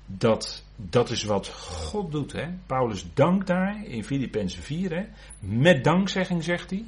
[0.06, 2.32] Dat, dat is wat God doet.
[2.32, 2.48] Hè.
[2.66, 4.94] Paulus dankt daar in Filippenzen 4.
[4.94, 5.04] Hè.
[5.38, 6.84] Met dankzegging zegt hij.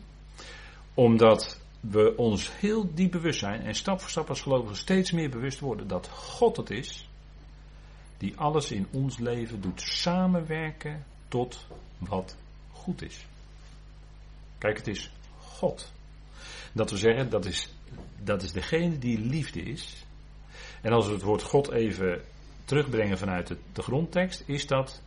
[0.94, 5.30] Omdat we ons heel diep bewust zijn en stap voor stap als gelovigen steeds meer
[5.30, 7.08] bewust worden dat God het is
[8.18, 11.66] die alles in ons leven doet samenwerken tot
[11.98, 12.36] wat
[12.72, 13.26] goed is.
[14.58, 15.92] Kijk, het is God.
[16.72, 17.68] Dat we zeggen, dat is,
[18.22, 20.06] dat is degene die liefde is.
[20.80, 22.20] En als we het woord God even
[22.64, 25.02] terugbrengen vanuit de, de grondtekst, is dat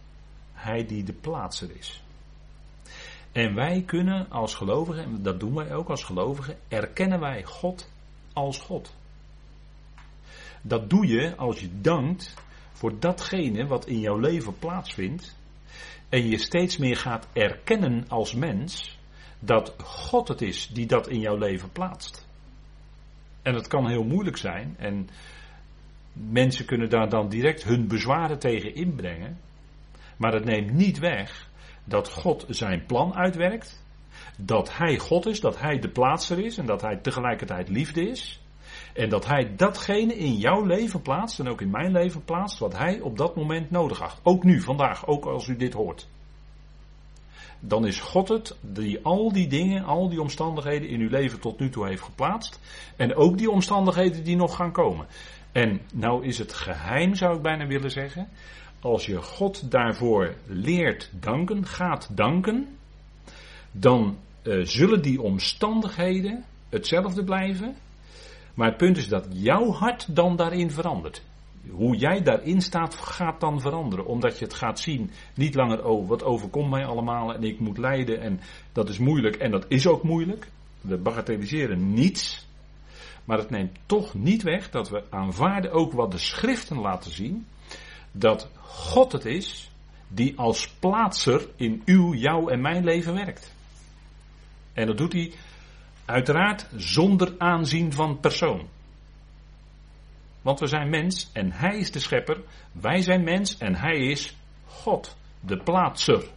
[0.53, 2.03] Hij die de plaatser is.
[3.35, 7.91] En wij kunnen als gelovigen, en dat doen wij ook als gelovigen, erkennen wij God
[8.33, 8.95] als God.
[10.61, 12.33] Dat doe je als je dankt
[12.71, 15.37] voor datgene wat in jouw leven plaatsvindt.
[16.09, 18.97] En je steeds meer gaat erkennen als mens
[19.39, 22.27] dat God het is die dat in jouw leven plaatst.
[23.41, 24.75] En dat kan heel moeilijk zijn.
[24.77, 25.09] En
[26.13, 29.39] mensen kunnen daar dan direct hun bezwaren tegen inbrengen.
[30.17, 31.53] Maar het neemt niet weg
[31.85, 33.83] dat God zijn plan uitwerkt.
[34.37, 38.41] Dat Hij God is, dat Hij de plaatser is en dat Hij tegelijkertijd liefde is.
[38.93, 42.77] En dat Hij datgene in jouw leven plaatst en ook in mijn leven plaatst wat
[42.77, 44.19] Hij op dat moment nodig acht.
[44.23, 46.07] Ook nu, vandaag, ook als u dit hoort.
[47.59, 51.59] Dan is God het die al die dingen, al die omstandigheden in uw leven tot
[51.59, 52.59] nu toe heeft geplaatst.
[52.95, 55.07] En ook die omstandigheden die nog gaan komen.
[55.51, 58.29] En nou is het geheim, zou ik bijna willen zeggen,
[58.85, 62.77] als je God daarvoor leert danken, gaat danken,
[63.71, 67.75] dan uh, zullen die omstandigheden hetzelfde blijven.
[68.53, 71.23] Maar het punt is dat jouw hart dan daarin verandert.
[71.69, 74.05] Hoe jij daarin staat gaat dan veranderen.
[74.05, 77.77] Omdat je het gaat zien, niet langer, oh wat overkomt mij allemaal en ik moet
[77.77, 78.39] lijden en
[78.71, 80.47] dat is moeilijk en dat is ook moeilijk.
[80.81, 82.47] We bagatelliseren niets.
[83.23, 87.45] Maar het neemt toch niet weg dat we aanvaarden ook wat de schriften laten zien
[88.17, 89.71] dat God het is
[90.07, 93.53] die als plaatser in uw, jouw en mijn leven werkt.
[94.73, 95.33] En dat doet hij
[96.05, 98.67] uiteraard zonder aanzien van persoon.
[100.41, 102.41] Want we zijn mens en hij is de schepper.
[102.71, 106.27] Wij zijn mens en hij is God, de plaatser.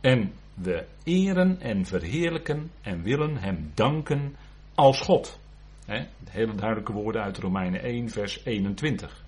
[0.00, 4.36] En we eren en verheerlijken en willen hem danken
[4.74, 5.40] als God.
[5.86, 9.21] He, hele duidelijke woorden uit Romeinen 1, vers 21.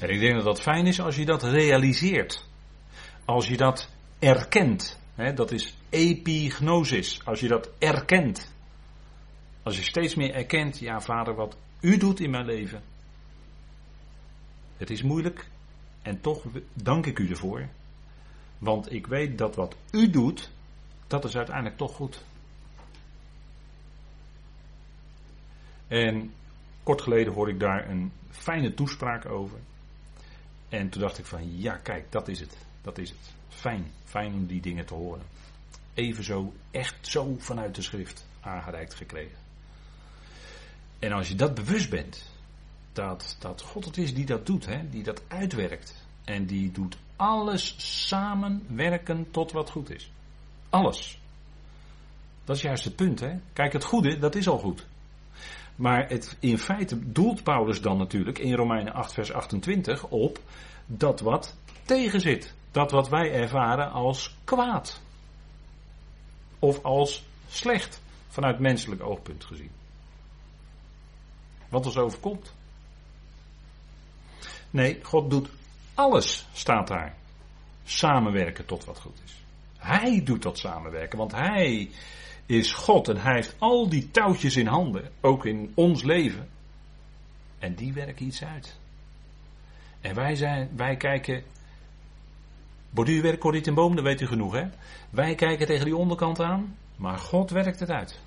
[0.00, 2.46] En ik denk dat dat fijn is als je dat realiseert.
[3.24, 3.88] Als je dat
[4.18, 4.98] erkent.
[5.34, 7.20] dat is epignosis.
[7.24, 8.52] Als je dat erkent.
[9.62, 12.82] Als je steeds meer erkent, ja vader, wat u doet in mijn leven.
[14.76, 15.48] Het is moeilijk
[16.02, 17.68] en toch dank ik u ervoor.
[18.58, 20.50] Want ik weet dat wat u doet,
[21.06, 22.24] dat is uiteindelijk toch goed.
[25.88, 26.32] En
[26.88, 29.58] kort geleden hoorde ik daar een fijne toespraak over.
[30.68, 32.56] En toen dacht ik van ja, kijk, dat is het.
[32.82, 33.32] Dat is het.
[33.48, 35.22] Fijn, fijn om die dingen te horen.
[35.94, 39.36] Even zo, echt zo vanuit de schrift aangereikt gekregen.
[40.98, 42.30] En als je dat bewust bent,
[42.92, 46.06] dat, dat God het is die dat doet, hè, die dat uitwerkt.
[46.24, 47.74] En die doet alles
[48.08, 50.10] samenwerken tot wat goed is.
[50.70, 51.20] Alles.
[52.44, 53.20] Dat is juist het punt.
[53.20, 53.38] Hè?
[53.52, 54.86] Kijk, het goede, dat is al goed.
[55.78, 60.38] Maar het, in feite doelt Paulus dan natuurlijk in Romeinen 8, vers 28 op
[60.86, 62.54] dat wat tegenzit.
[62.70, 65.00] Dat wat wij ervaren als kwaad.
[66.58, 69.70] Of als slecht, vanuit menselijk oogpunt gezien.
[71.68, 72.54] Wat ons overkomt.
[74.70, 75.48] Nee, God doet
[75.94, 77.14] alles, staat daar.
[77.84, 79.42] Samenwerken tot wat goed is.
[79.76, 81.90] Hij doet dat samenwerken, want hij
[82.48, 86.48] is God en hij heeft al die touwtjes in handen, ook in ons leven.
[87.58, 88.78] En die werken iets uit.
[90.00, 91.42] En wij, zijn, wij kijken.
[92.90, 94.64] Borduurwerk, korriet en boom, dat weet u genoeg hè.
[95.10, 98.20] Wij kijken tegen die onderkant aan, maar God werkt het uit.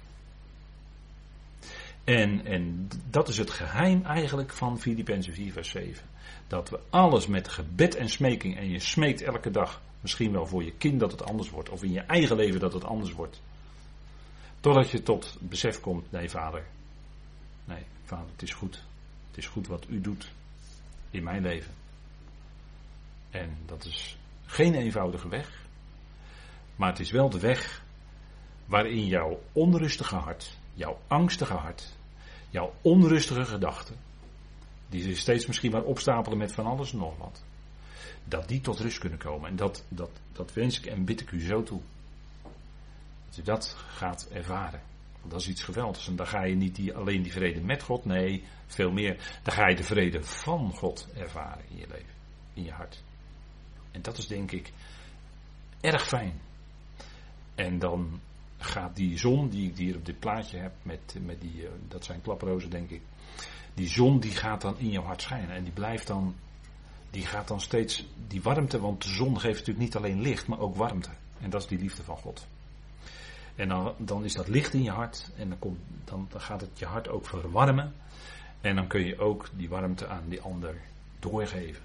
[2.03, 6.05] En, en dat is het geheim eigenlijk van Filippenzen 4 vers 7.
[6.47, 10.63] Dat we alles met gebed en smeking, en je smeekt elke dag, misschien wel voor
[10.63, 13.41] je kind dat het anders wordt, of in je eigen leven dat het anders wordt.
[14.62, 16.65] Totdat je tot besef komt, nee vader,
[17.65, 18.84] nee vader, het is goed.
[19.28, 20.32] Het is goed wat u doet
[21.10, 21.74] in mijn leven.
[23.30, 25.65] En dat is geen eenvoudige weg,
[26.76, 27.84] maar het is wel de weg
[28.65, 31.97] waarin jouw onrustige hart, jouw angstige hart,
[32.50, 33.95] jouw onrustige gedachten,
[34.89, 37.43] die zich steeds misschien maar opstapelen met van alles en nog wat,
[38.24, 39.50] dat die tot rust kunnen komen.
[39.50, 41.82] En dat, dat, dat wens ik en bid ik u zo toe.
[43.32, 44.82] Dat u dat gaat ervaren.
[45.24, 46.08] Dat is iets geweldigs.
[46.08, 49.39] En dan ga je niet die, alleen die vrede met God, nee, veel meer.
[49.44, 52.13] Dan ga je de vrede van God ervaren in je leven,
[52.54, 53.04] in je hart.
[53.91, 54.72] En dat is denk ik
[55.82, 56.41] erg fijn.
[57.56, 58.20] En dan
[58.58, 62.06] gaat die zon die ik hier op dit plaatje heb, met, met die, eh, dat
[62.06, 63.02] zijn klaprozen denk ik.
[63.74, 65.56] Die zon die gaat dan in jouw hart schijnen.
[65.56, 66.36] En die blijft dan,
[67.10, 70.60] die gaat dan steeds, die warmte, want de zon geeft natuurlijk niet alleen licht, maar
[70.60, 71.10] ook warmte.
[71.39, 72.48] En dat is die liefde van God.
[73.62, 76.80] En dan, dan is dat licht in je hart en dan, komt, dan, gaat het
[76.80, 77.93] je hart ook verwarmen.
[78.62, 80.76] En dan kun je ook die warmte aan die ander
[81.19, 81.84] doorgeven.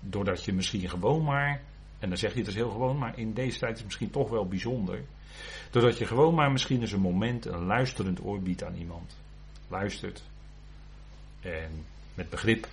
[0.00, 1.60] Doordat je misschien gewoon maar,
[1.98, 4.10] en dan zeg je het is heel gewoon, maar in deze tijd is het misschien
[4.10, 5.04] toch wel bijzonder.
[5.70, 9.16] Doordat je gewoon maar misschien eens een moment een luisterend oor biedt aan iemand.
[9.68, 10.22] Luistert.
[11.40, 12.68] En met begrip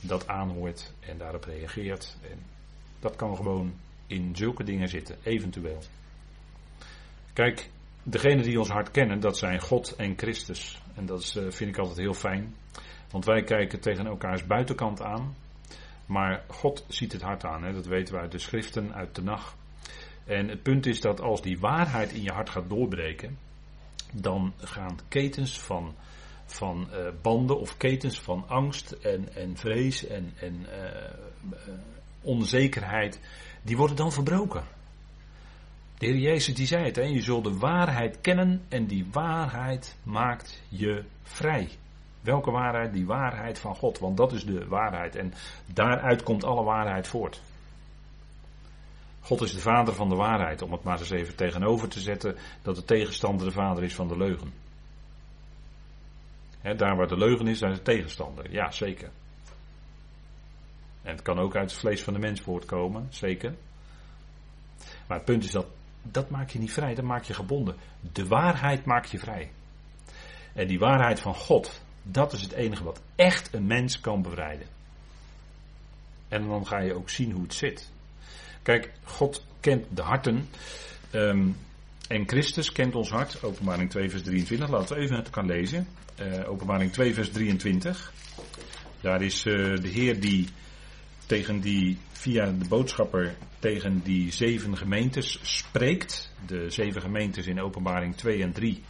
[0.00, 2.16] dat aanhoort en daarop reageert.
[2.30, 2.38] En
[3.00, 3.74] dat kan gewoon
[4.06, 5.82] in zulke dingen zitten, eventueel.
[7.34, 7.70] Kijk,
[8.02, 10.82] degene die ons hart kennen, dat zijn God en Christus.
[10.94, 12.54] En dat is, eh, vind ik altijd heel fijn.
[13.10, 15.36] Want wij kijken tegen elkaars buitenkant aan.
[16.06, 17.64] Maar God ziet het hart aan.
[17.64, 17.72] Hè?
[17.72, 19.56] Dat weten we uit de schriften, uit de nacht.
[20.24, 23.38] En het punt is dat als die waarheid in je hart gaat doorbreken.
[24.12, 25.94] Dan gaan ketens van,
[26.44, 31.72] van uh, banden of ketens van angst en, en vrees en, en uh,
[32.20, 33.20] onzekerheid.
[33.62, 34.73] Die worden dan verbroken.
[35.98, 39.96] De Heer Jezus die zei het, hè, je zult de waarheid kennen en die waarheid
[40.02, 41.70] maakt je vrij.
[42.20, 42.92] Welke waarheid?
[42.92, 45.32] Die waarheid van God, want dat is de waarheid en
[45.72, 47.42] daaruit komt alle waarheid voort.
[49.20, 52.36] God is de vader van de waarheid, om het maar eens even tegenover te zetten
[52.62, 54.52] dat de tegenstander de vader is van de leugen.
[56.62, 58.52] daar waar de leugen is, is de tegenstander.
[58.52, 59.10] Ja, zeker.
[61.02, 63.54] En het kan ook uit het vlees van de mens voortkomen, zeker.
[65.06, 65.66] Maar het punt is dat
[66.10, 67.76] dat maakt je niet vrij, dat maakt je gebonden.
[68.12, 69.50] De waarheid maakt je vrij.
[70.52, 74.66] En die waarheid van God, dat is het enige wat echt een mens kan bevrijden.
[76.28, 77.90] En dan ga je ook zien hoe het zit.
[78.62, 80.48] Kijk, God kent de harten.
[81.10, 81.48] Ehm,
[82.08, 83.42] en Christus kent ons hart.
[83.42, 84.68] Openbaring 2, vers 23.
[84.68, 85.88] Laten we even het kan lezen.
[86.20, 88.12] Uh, openbaring 2, vers 23.
[89.00, 90.48] Daar is uh, de Heer die
[91.26, 96.32] tegen die, via de boodschapper, tegen die zeven gemeentes spreekt.
[96.46, 98.82] De zeven gemeentes in openbaring 2 en 3.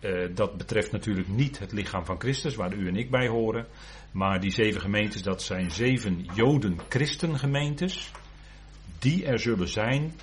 [0.00, 3.66] Uh, dat betreft natuurlijk niet het lichaam van Christus, waar u en ik bij horen.
[4.10, 8.12] Maar die zeven gemeentes, dat zijn zeven Joden-Christen-gemeentes.
[8.98, 10.14] Die er zullen zijn,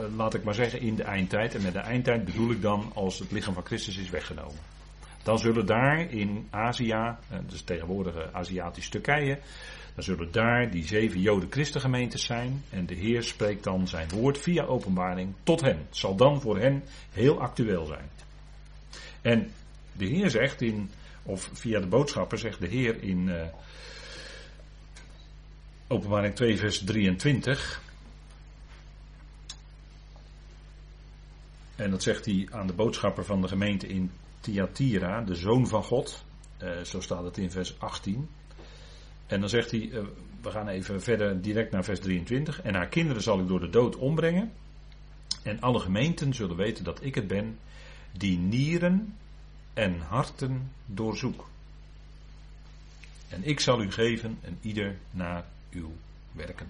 [0.00, 1.54] uh, laat ik maar zeggen, in de eindtijd.
[1.54, 4.58] En met de eindtijd bedoel ik dan als het lichaam van Christus is weggenomen.
[5.22, 7.16] Dan zullen daar in Azië, uh,
[7.48, 9.38] dus tegenwoordige Aziatisch Turkije,
[9.94, 12.64] dan zullen daar die zeven Joden-Christengemeentes zijn.
[12.70, 15.78] En de Heer spreekt dan zijn woord via openbaring tot hen.
[15.78, 18.08] Het zal dan voor hen heel actueel zijn.
[19.22, 19.50] En
[19.92, 20.90] de Heer zegt in,
[21.22, 23.46] of via de boodschapper zegt de Heer in uh,
[25.88, 27.82] openbaring 2 vers 23.
[31.76, 35.84] En dat zegt hij aan de boodschapper van de gemeente in Thyatira, de zoon van
[35.84, 36.24] God.
[36.62, 38.28] Uh, zo staat het in vers 18.
[39.30, 40.00] En dan zegt hij, uh,
[40.40, 42.62] we gaan even verder direct naar vers 23.
[42.62, 44.52] En haar kinderen zal ik door de dood ombrengen.
[45.42, 47.58] En alle gemeenten zullen weten dat ik het ben
[48.12, 49.16] die nieren
[49.74, 51.48] en harten doorzoek.
[53.28, 55.92] En ik zal u geven en ieder naar uw
[56.32, 56.66] werken.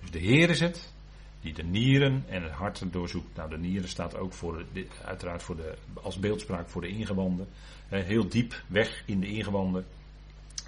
[0.00, 0.92] Dus de Heer is het
[1.40, 3.36] die de nieren en het hart doorzoekt.
[3.36, 4.64] Nou, de nieren staat ook voor
[5.04, 7.48] uiteraard voor de, als beeldspraak voor de ingewanden.
[7.88, 9.84] Heel diep weg in de ingewanden.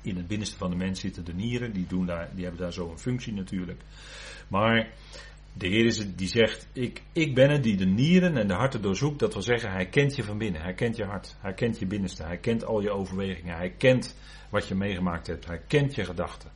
[0.04, 2.72] In het binnenste van de mens zitten de nieren, die, doen daar, die hebben daar
[2.72, 3.80] zo een functie natuurlijk.
[4.48, 4.88] Maar
[5.52, 8.54] de Heer is het die zegt, ik, ik ben het die de nieren en de
[8.54, 9.18] harten doorzoekt.
[9.18, 11.86] Dat wil zeggen, hij kent je van binnen, hij kent je hart, hij kent je
[11.86, 14.16] binnenste, hij kent al je overwegingen, hij kent
[14.48, 16.50] wat je meegemaakt hebt, hij kent je gedachten.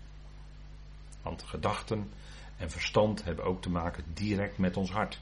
[1.22, 2.08] Want gedachten
[2.56, 5.20] en verstand hebben ook te maken direct met ons hart.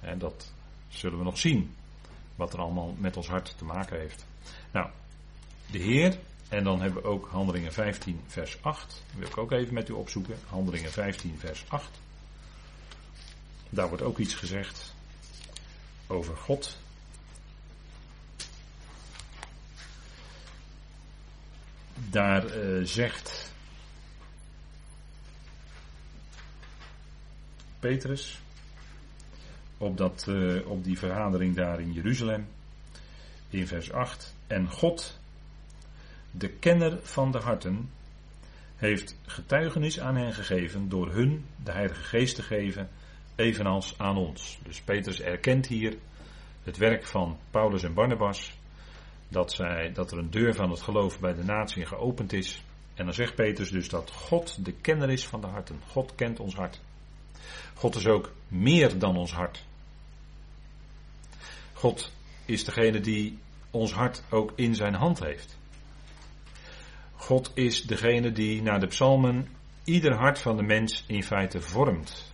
[0.00, 0.52] En dat
[0.88, 1.74] zullen we nog zien,
[2.36, 4.26] wat er allemaal met ons hart te maken heeft.
[4.72, 4.90] Nou,
[5.70, 6.18] de Heer,
[6.52, 9.02] en dan hebben we ook Handelingen 15, vers 8.
[9.06, 10.38] Dat wil ik ook even met u opzoeken.
[10.48, 12.00] Handelingen 15, vers 8.
[13.68, 14.94] Daar wordt ook iets gezegd
[16.06, 16.76] over God.
[21.94, 23.52] Daar uh, zegt
[27.78, 28.40] Petrus
[29.78, 32.48] op, dat, uh, op die vergadering daar in Jeruzalem
[33.50, 34.34] in vers 8.
[34.46, 35.20] En God,
[36.32, 37.90] de kenner van de harten,
[38.76, 42.88] heeft getuigenis aan hen gegeven door hun de Heilige Geest te geven
[43.34, 44.58] evenals aan ons.
[44.62, 45.96] Dus Petrus erkent hier
[46.62, 48.58] het werk van Paulus en Barnabas,
[49.28, 52.62] dat, zij, dat er een deur van het geloof bij de natie geopend is.
[52.94, 55.80] En dan zegt Petrus dus dat God de kenner is van de harten.
[55.88, 56.80] God kent ons hart.
[57.74, 59.64] God is ook meer dan ons hart.
[61.72, 62.12] God
[62.44, 63.38] is degene die
[63.70, 65.58] ons hart ook in zijn hand heeft.
[67.22, 69.48] God is degene die naar de psalmen
[69.84, 72.32] ieder hart van de mens in feite vormt.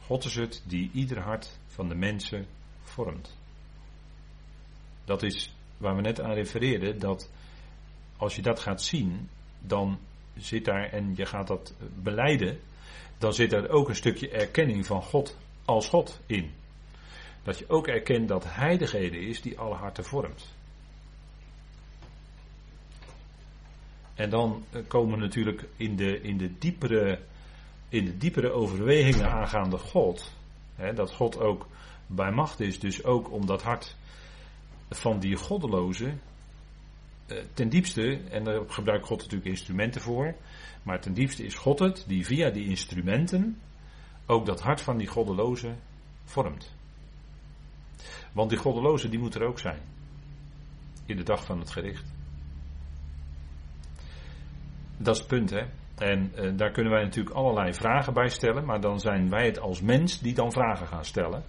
[0.00, 2.46] God is het die ieder hart van de mensen
[2.82, 3.36] vormt.
[5.04, 7.30] Dat is waar we net aan refereerden, dat
[8.16, 9.28] als je dat gaat zien,
[9.60, 9.98] dan
[10.36, 12.60] zit daar, en je gaat dat beleiden,
[13.18, 16.50] dan zit er ook een stukje erkenning van God als God in.
[17.42, 20.58] Dat je ook erkent dat Hij degene is die alle harten vormt.
[24.14, 27.18] En dan komen we natuurlijk in de, in de diepere
[27.90, 30.32] in de diepere overwegingen aangaande God,
[30.74, 31.66] hè, dat God ook
[32.06, 33.96] bij macht is, dus ook om dat hart
[34.88, 36.12] van die goddeloze,
[37.26, 40.34] eh, ten diepste, en daar gebruikt God natuurlijk instrumenten voor,
[40.82, 43.60] maar ten diepste is God het die via die instrumenten
[44.26, 45.74] ook dat hart van die goddeloze
[46.24, 46.74] vormt.
[48.32, 49.80] Want die goddeloze die moet er ook zijn.
[51.06, 52.04] In de dag van het gericht.
[55.02, 55.62] Dat is het punt, hè.
[55.96, 59.60] En uh, daar kunnen wij natuurlijk allerlei vragen bij stellen, maar dan zijn wij het
[59.60, 61.42] als mens die dan vragen gaan stellen.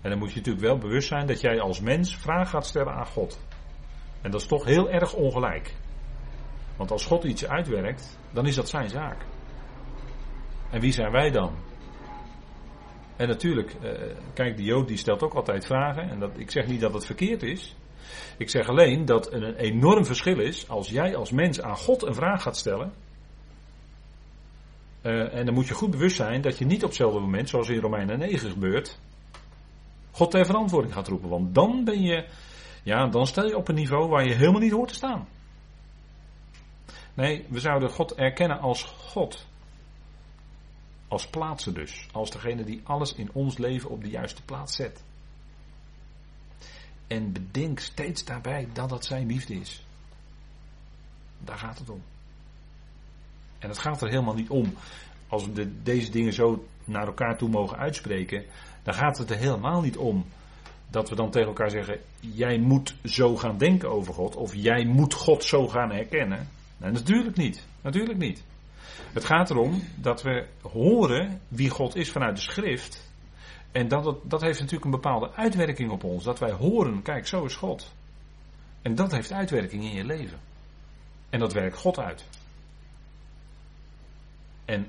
[0.00, 2.92] En dan moet je natuurlijk wel bewust zijn dat jij als mens vragen gaat stellen
[2.92, 3.40] aan God.
[4.22, 5.74] En dat is toch heel erg ongelijk.
[6.76, 9.24] Want als God iets uitwerkt, dan is dat zijn zaak.
[10.70, 11.54] En wie zijn wij dan?
[13.16, 13.90] En natuurlijk, uh,
[14.34, 16.10] kijk, de Jood die stelt ook altijd vragen.
[16.10, 17.76] En dat, ik zeg niet dat het verkeerd is.
[18.36, 22.02] Ik zeg alleen dat er een enorm verschil is als jij als mens aan God
[22.02, 22.92] een vraag gaat stellen.
[25.02, 27.68] Uh, en dan moet je goed bewust zijn dat je niet op hetzelfde moment, zoals
[27.68, 28.98] in Romeinen 9 gebeurt,
[30.10, 31.28] God ter verantwoording gaat roepen.
[31.28, 32.28] Want dan ben je,
[32.82, 35.28] ja, dan stel je op een niveau waar je helemaal niet hoort te staan.
[37.14, 39.46] Nee, we zouden God erkennen als God.
[41.08, 42.06] Als plaatser dus.
[42.12, 45.04] Als degene die alles in ons leven op de juiste plaats zet.
[47.12, 49.84] En bedenk steeds daarbij dat dat zijn liefde is.
[51.38, 52.02] Daar gaat het om.
[53.58, 54.74] En het gaat er helemaal niet om.
[55.28, 58.44] Als we de, deze dingen zo naar elkaar toe mogen uitspreken.
[58.82, 60.24] Dan gaat het er helemaal niet om
[60.90, 64.36] dat we dan tegen elkaar zeggen: Jij moet zo gaan denken over God.
[64.36, 66.48] Of jij moet God zo gaan herkennen.
[66.76, 67.66] Nee, natuurlijk niet.
[67.80, 68.44] Natuurlijk niet.
[69.12, 73.11] Het gaat erom dat we horen wie God is vanuit de schrift.
[73.72, 76.24] En dat, dat heeft natuurlijk een bepaalde uitwerking op ons.
[76.24, 77.92] Dat wij horen, kijk, zo is God.
[78.82, 80.38] En dat heeft uitwerking in je leven.
[81.30, 82.24] En dat werkt God uit.
[84.64, 84.86] En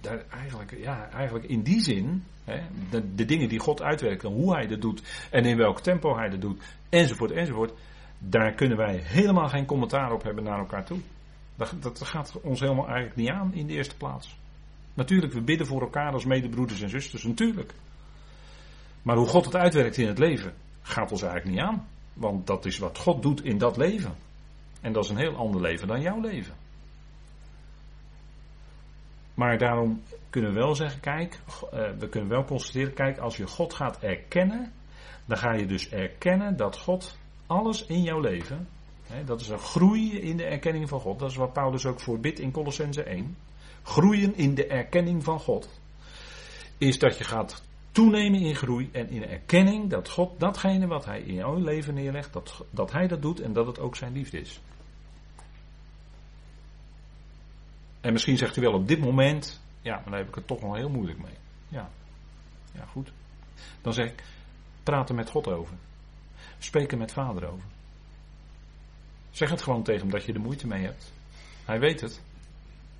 [0.00, 2.60] daar eigenlijk, ja, eigenlijk in die zin, hè,
[2.90, 6.16] de, de, dingen die God uitwerkt en hoe hij dat doet en in welk tempo
[6.16, 7.72] hij dat doet, enzovoort, enzovoort,
[8.18, 10.98] daar kunnen wij helemaal geen commentaar op hebben naar elkaar toe.
[11.56, 14.36] Dat, dat gaat ons helemaal eigenlijk niet aan in de eerste plaats.
[14.94, 17.74] Natuurlijk, we bidden voor elkaar als medebroeders en zusters, natuurlijk.
[19.02, 21.88] Maar hoe God het uitwerkt in het leven, gaat ons eigenlijk niet aan.
[22.12, 24.14] Want dat is wat God doet in dat leven.
[24.80, 26.54] En dat is een heel ander leven dan jouw leven.
[29.34, 31.38] Maar daarom kunnen we wel zeggen, kijk,
[31.72, 34.72] eh, we kunnen wel constateren, kijk, als je God gaat erkennen,
[35.24, 38.68] dan ga je dus erkennen dat God alles in jouw leven,
[39.06, 42.00] hè, dat is een groei in de erkenning van God, dat is wat Paulus ook
[42.00, 43.36] voor bidt in Colossense 1,
[43.82, 45.80] groeien in de erkenning van God,
[46.78, 47.62] is dat je gaat
[47.92, 52.32] toenemen in groei en in erkenning dat God datgene wat Hij in jouw leven neerlegt,
[52.32, 54.60] dat, dat Hij dat doet en dat het ook Zijn liefde is.
[58.00, 60.60] En misschien zegt u wel op dit moment, ja, maar daar heb ik het toch
[60.60, 61.34] nog heel moeilijk mee.
[61.68, 61.90] Ja,
[62.74, 63.12] ja goed.
[63.82, 64.24] Dan zeg ik,
[64.82, 65.76] praat er met God over.
[66.58, 67.68] Spreek er met vader over.
[69.30, 71.12] Zeg het gewoon tegen hem dat je er moeite mee hebt.
[71.64, 72.22] Hij weet het.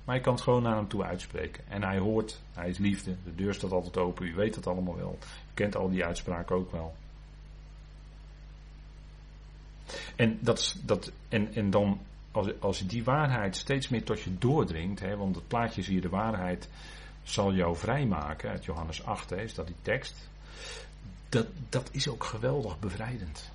[0.03, 1.63] Maar je kan het gewoon naar hem toe uitspreken.
[1.67, 4.95] En hij hoort, hij is liefde, de deur staat altijd open, u weet het allemaal
[4.95, 5.17] wel.
[5.21, 6.95] U kent al die uitspraken ook wel.
[10.15, 11.99] En, dat, dat, en, en dan
[12.31, 16.01] als, als die waarheid steeds meer tot je doordringt, hè, want het plaatje zie je
[16.01, 16.69] de waarheid
[17.23, 20.29] zal jou vrijmaken, uit Johannes 8 hè, is dat die tekst,
[21.29, 23.52] dat, dat is ook geweldig bevrijdend.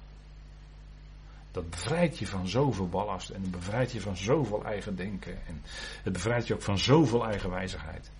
[1.50, 5.62] Dat bevrijdt je van zoveel ballast en het bevrijdt je van zoveel eigen denken en
[6.02, 8.10] het bevrijdt je ook van zoveel eigen wijzigheid.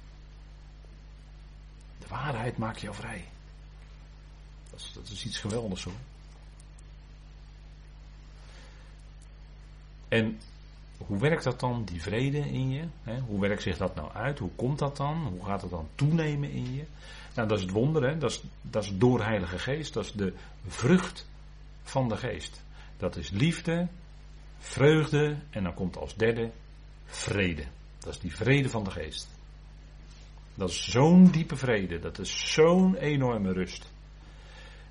[1.99, 3.25] De waarheid maakt jou vrij.
[4.71, 5.93] Dat is, dat is iets geweldigs hoor.
[10.09, 10.41] En
[11.07, 12.85] hoe werkt dat dan, die vrede in je?
[13.03, 13.21] Hè?
[13.21, 14.39] Hoe werkt zich dat nou uit?
[14.39, 15.27] Hoe komt dat dan?
[15.27, 16.85] Hoe gaat het dan toenemen in je?
[17.35, 18.19] Nou, dat is het wonder, hè?
[18.19, 19.95] Dat, is, dat is door Heilige Geest.
[19.95, 20.35] Dat is de
[20.67, 21.27] vrucht
[21.83, 22.63] van de Geest.
[22.99, 23.89] Dat is liefde,
[24.59, 26.51] vreugde en dan komt als derde
[27.05, 27.65] vrede.
[27.99, 29.29] Dat is die vrede van de Geest.
[30.55, 31.99] Dat is zo'n diepe vrede.
[31.99, 33.91] Dat is zo'n enorme rust.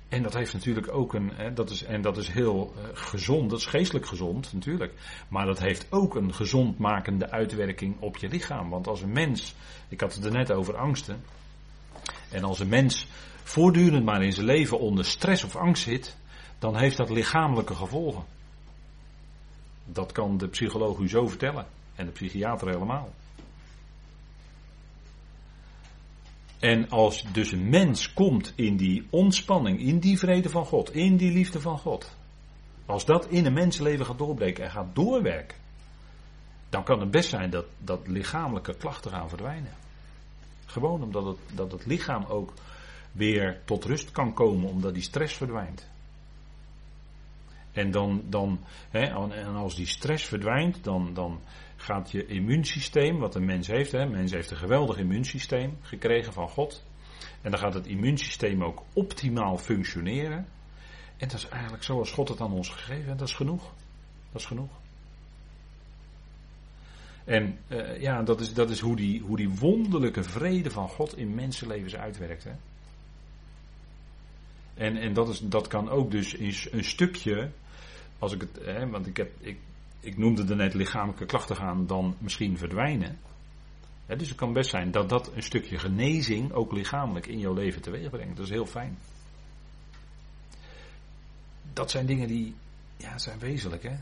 [0.08, 3.50] En dat heeft natuurlijk ook een, hè, dat is, en dat is heel uh, gezond,
[3.50, 4.92] dat is geestelijk gezond natuurlijk.
[5.28, 8.70] Maar dat heeft ook een gezondmakende uitwerking op je lichaam.
[8.70, 9.54] Want als een mens,
[9.88, 11.24] ik had het er net over angsten.
[12.30, 13.06] En als een mens
[13.42, 16.16] voortdurend maar in zijn leven onder stress of angst zit,
[16.58, 18.24] dan heeft dat lichamelijke gevolgen.
[19.84, 21.66] Dat kan de psycholoog u zo vertellen.
[21.94, 23.10] En de psychiater helemaal.
[26.58, 31.16] En als dus een mens komt in die ontspanning, in die vrede van God, in
[31.16, 32.16] die liefde van God.
[32.86, 35.56] Als dat in een mensenleven gaat doorbreken en gaat doorwerken.
[36.68, 39.72] Dan kan het best zijn dat, dat lichamelijke klachten gaan verdwijnen.
[40.66, 42.52] Gewoon omdat het, dat het lichaam ook
[43.12, 45.88] weer tot rust kan komen, omdat die stress verdwijnt.
[47.78, 48.60] En, dan, dan,
[48.90, 49.00] hè,
[49.30, 51.40] en als die stress verdwijnt, dan, dan
[51.76, 56.48] gaat je immuunsysteem, wat een mens heeft, hè, mens heeft een geweldig immuunsysteem gekregen van
[56.48, 56.84] God.
[57.42, 60.46] En dan gaat het immuunsysteem ook optimaal functioneren.
[61.16, 63.18] En dat is eigenlijk zoals God het aan ons gegeven heeft.
[63.18, 63.72] Dat is genoeg.
[64.32, 64.70] Dat is genoeg.
[67.24, 71.16] En uh, ja, dat is, dat is hoe, die, hoe die wonderlijke vrede van God
[71.16, 72.44] in mensenlevens uitwerkt.
[72.44, 72.52] Hè.
[74.78, 77.50] En, en dat, is, dat kan ook dus in een stukje,
[78.18, 79.58] als ik het, hè, want ik, heb, ik
[80.00, 83.18] ik noemde er net lichamelijke klachten gaan dan misschien verdwijnen.
[84.06, 87.82] dus het kan best zijn dat dat een stukje genezing ook lichamelijk in jouw leven
[87.82, 88.36] teweeg brengt.
[88.36, 88.98] Dat is heel fijn.
[91.72, 92.54] Dat zijn dingen die
[92.96, 93.82] ja, zijn wezenlijk.
[93.82, 93.96] Hè?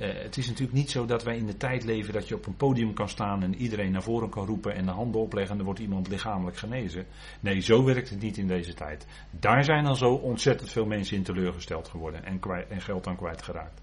[0.00, 2.46] Uh, het is natuurlijk niet zo dat wij in de tijd leven dat je op
[2.46, 5.56] een podium kan staan en iedereen naar voren kan roepen en de handen opleggen en
[5.56, 7.06] dan wordt iemand lichamelijk genezen.
[7.40, 9.06] Nee, zo werkt het niet in deze tijd.
[9.30, 13.16] Daar zijn al zo ontzettend veel mensen in teleurgesteld geworden en, kwijt, en geld aan
[13.16, 13.80] kwijtgeraakt.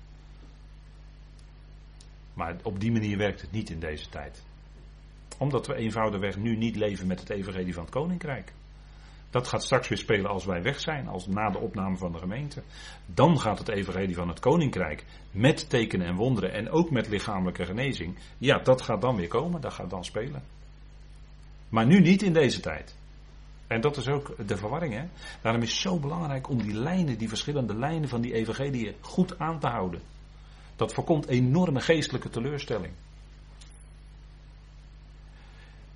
[2.33, 4.43] Maar op die manier werkt het niet in deze tijd.
[5.37, 8.53] Omdat we eenvoudigweg nu niet leven met het evangelie van het koninkrijk.
[9.35, 12.17] Dat gaat straks weer spelen als wij weg zijn, als na de opname van de
[12.17, 12.63] gemeente.
[13.05, 17.65] Dan gaat het evangelie van het koninkrijk met tekenen en wonderen en ook met lichamelijke
[17.65, 18.17] genezing.
[18.37, 20.43] Ja, dat gaat dan weer komen, dat gaat dan spelen.
[21.69, 22.95] Maar nu niet in deze tijd.
[23.67, 24.93] En dat is ook de verwarring.
[24.93, 25.05] Hè?
[25.41, 29.39] Daarom is het zo belangrijk om die lijnen, die verschillende lijnen van die evangelie goed
[29.39, 30.01] aan te houden.
[30.75, 32.93] Dat voorkomt enorme geestelijke teleurstelling.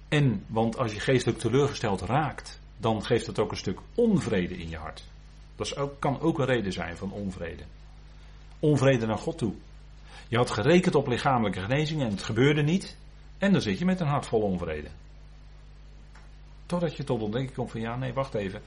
[0.08, 4.70] En, want als je geestelijk teleurgesteld raakt, dan geeft het ook een stuk onvrede in
[4.70, 5.04] je hart.
[5.56, 7.64] Dat ook, kan ook een reden zijn van onvrede.
[8.60, 9.54] Onvrede naar God toe.
[10.28, 12.98] Je had gerekend op lichamelijke genezing en het gebeurde niet.
[13.38, 14.88] En dan zit je met een hart vol onvrede.
[16.66, 18.62] Totdat je tot ontdekking komt van ja, nee, wacht even.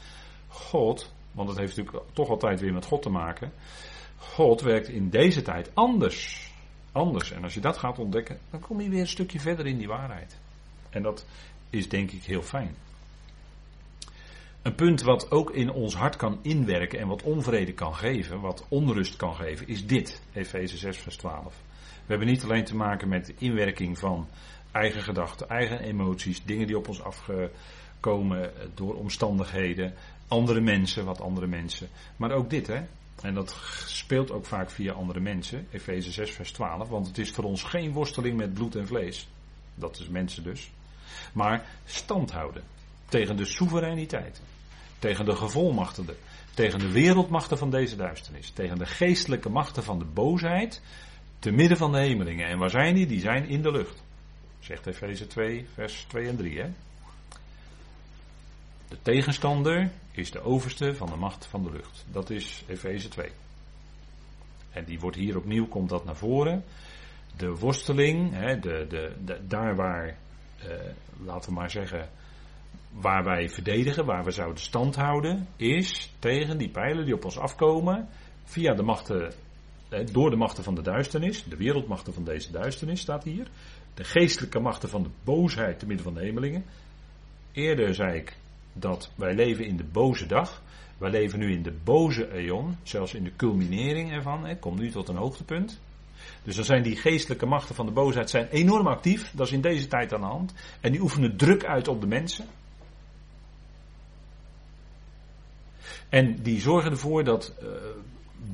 [0.49, 3.53] God, want het heeft natuurlijk toch altijd weer met God te maken.
[4.17, 6.51] God werkt in deze tijd anders.
[6.93, 7.31] Anders.
[7.33, 9.89] En als je dat gaat ontdekken, dan kom je weer een stukje verder in die
[9.89, 10.39] waarheid.
[10.91, 11.27] En dat
[11.71, 12.75] is denk ik heel fijn.
[14.63, 18.67] Een punt wat ook in ons hart kan inwerken en wat onvrede kan geven, wat
[18.69, 20.23] onrust kan geven, is dit.
[20.33, 21.55] Efeze 6, vers 12.
[21.77, 24.29] We hebben niet alleen te maken met de inwerking van
[24.73, 29.95] eigen gedachten, eigen emoties, dingen die op ons afkomen door omstandigheden,
[30.29, 31.89] andere mensen, wat andere mensen.
[32.17, 32.81] Maar ook dit, hè.
[33.23, 33.57] En dat
[33.87, 37.63] speelt ook vaak via andere mensen, Efeze 6, vers 12, want het is voor ons
[37.63, 39.29] geen worsteling met bloed en vlees.
[39.75, 40.71] Dat is mensen dus.
[41.33, 42.63] Maar stand houden
[43.09, 44.41] tegen de soevereiniteit,
[45.03, 46.17] tegen de gevolmachtigden,
[46.55, 50.83] tegen de wereldmachten van deze duisternis, tegen de geestelijke machten van de boosheid,
[51.39, 52.49] te midden van de hemelingen.
[52.49, 53.07] En waar zijn die?
[53.07, 54.03] Die zijn in de lucht.
[54.59, 56.61] Zegt Efeze 2, vers 2 en 3.
[56.61, 56.71] Hè?
[58.89, 62.05] De tegenstander is de overste van de macht van de lucht.
[62.13, 63.31] Dat is Efeze 2.
[64.71, 66.65] En die wordt hier opnieuw, komt dat naar voren.
[67.37, 70.17] De worsteling, hè, de, de, de, daar waar,
[70.59, 70.69] eh,
[71.25, 72.11] laten we maar zeggen,
[72.93, 77.39] waar wij verdedigen, waar we zouden stand houden, is tegen die pijlen die op ons
[77.39, 78.09] afkomen,
[78.45, 79.33] via de machten,
[80.13, 83.47] door de machten van de duisternis, de wereldmachten van deze duisternis staat hier,
[83.95, 86.65] de geestelijke machten van de boosheid te midden van de hemelingen.
[87.53, 88.37] Eerder zei ik
[88.73, 90.63] dat wij leven in de boze dag.
[90.99, 94.59] Wij leven nu in de boze eon, zelfs in de culminering ervan.
[94.59, 95.81] Komt nu tot een hoogtepunt.
[96.43, 99.33] Dus dan zijn die geestelijke machten van de boosheid zijn enorm actief.
[99.35, 100.55] Dat is in deze tijd aan de hand.
[100.81, 102.47] En die oefenen druk uit op de mensen.
[106.09, 107.69] En die zorgen ervoor dat uh,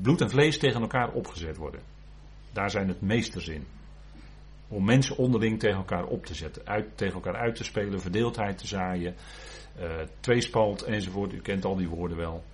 [0.02, 1.80] bloed en vlees tegen elkaar opgezet worden.
[2.52, 3.66] Daar zijn het meesters in.
[4.68, 8.58] Om mensen onderling tegen elkaar op te zetten, uit, tegen elkaar uit te spelen, verdeeldheid
[8.58, 9.14] te zaaien,
[9.80, 9.84] uh,
[10.20, 11.32] tweespalt enzovoort.
[11.32, 12.44] U kent al die woorden wel.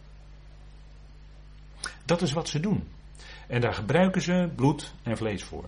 [2.05, 2.89] Dat is wat ze doen.
[3.47, 5.65] En daar gebruiken ze bloed en vlees voor.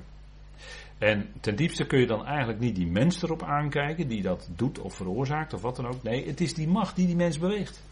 [0.98, 4.78] En ten diepste kun je dan eigenlijk niet die mens erop aankijken die dat doet
[4.78, 6.02] of veroorzaakt of wat dan ook.
[6.02, 7.82] Nee, het is die macht die die mens beweegt.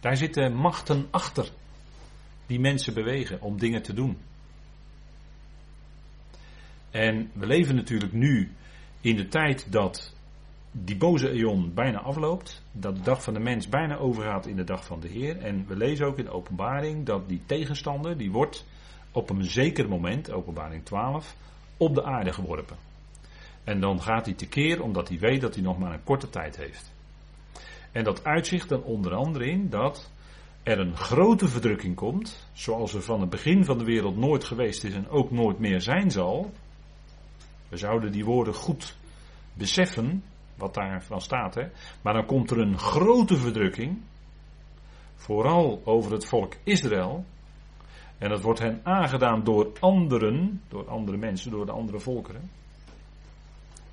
[0.00, 1.50] Daar zitten machten achter
[2.46, 4.18] die mensen bewegen om dingen te doen.
[6.90, 8.52] En we leven natuurlijk nu
[9.00, 10.14] in de tijd dat
[10.72, 12.62] die boze eon bijna afloopt.
[12.72, 15.38] Dat de dag van de mens bijna overgaat in de dag van de Heer.
[15.38, 18.64] En we lezen ook in de openbaring dat die tegenstander, die wordt
[19.12, 21.36] op een zeker moment, openbaring 12,
[21.76, 22.76] op de aarde geworpen.
[23.64, 26.56] En dan gaat hij tekeer omdat hij weet dat hij nog maar een korte tijd
[26.56, 26.92] heeft.
[27.92, 30.10] En dat uitzicht dan onder andere in dat
[30.62, 34.84] er een grote verdrukking komt, zoals er van het begin van de wereld nooit geweest
[34.84, 36.52] is en ook nooit meer zijn zal.
[37.68, 38.96] We zouden die woorden goed
[39.52, 40.24] beseffen,
[40.54, 41.54] wat daarvan staat.
[41.54, 41.68] Hè?
[42.02, 43.98] Maar dan komt er een grote verdrukking,
[45.14, 47.24] vooral over het volk Israël.
[48.18, 52.50] En dat wordt hen aangedaan door anderen, door andere mensen, door de andere volkeren.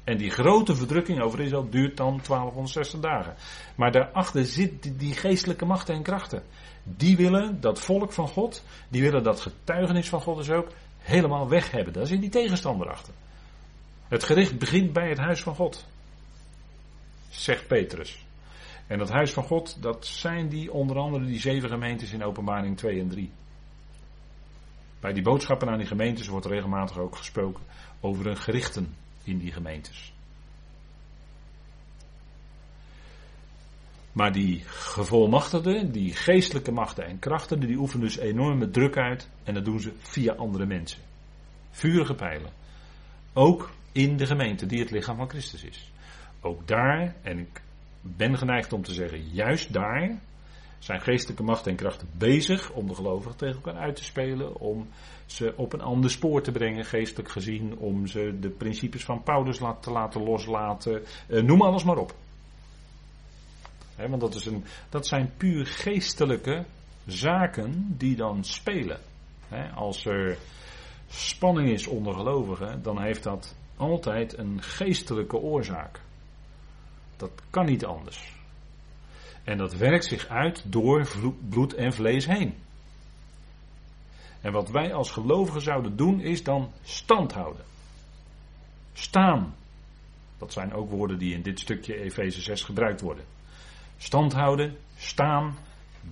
[0.08, 3.36] En die grote verdrukking over Israël duurt dan 1260 dagen.
[3.76, 6.44] Maar daarachter zit die geestelijke machten en krachten.
[6.84, 11.50] Die willen dat volk van God, die willen dat getuigenis van God dus ook helemaal
[11.50, 11.94] weg hebben.
[11.94, 13.14] Daar zit die tegenstander achter.
[14.08, 15.86] Het gericht begint bij het huis van God.
[17.30, 18.26] Zegt Petrus.
[18.88, 22.78] En dat huis van God, dat zijn die onder andere die zeven gemeentes in openbaring
[22.78, 23.32] 2 en 3.
[25.00, 27.64] Bij die boodschappen aan die gemeentes wordt regelmatig ook gesproken
[28.00, 28.96] over de gerichten
[29.28, 30.14] in die gemeentes.
[34.12, 39.54] Maar die gevolmachtigden, die geestelijke machten en krachten, die oefenen dus enorme druk uit en
[39.54, 41.00] dat doen ze via andere mensen.
[41.72, 42.52] Vurige pijlen.
[43.34, 45.92] Ook in de gemeente die het lichaam van Christus is.
[46.42, 47.62] Ook daar, en ik
[48.02, 50.20] ben geneigd om te zeggen, juist daar
[50.80, 54.88] zijn geestelijke macht en krachten bezig om de gelovigen tegen elkaar uit te spelen, om
[55.26, 59.58] ze op een ander spoor te brengen, geestelijk gezien, om ze de principes van Paulus
[59.80, 62.16] te laten loslaten, eh, noem alles maar op.
[63.96, 66.66] want dat, is een, dat zijn puur geestelijke
[67.06, 69.00] zaken die dan spelen.
[69.76, 70.38] als er
[71.08, 76.00] spanning is onder gelovigen, dan heeft dat altijd een geestelijke oorzaak.
[77.18, 78.37] Dat kan niet anders.
[79.48, 81.08] En dat werkt zich uit door
[81.50, 82.56] bloed en vlees heen.
[84.42, 87.66] En wat wij als gelovigen zouden doen is dan stand houden.
[88.94, 89.56] Staan.
[90.38, 93.24] Dat zijn ook woorden die in dit stukje Efeze 6 gebruikt worden.
[93.98, 95.58] Stand houden, staan,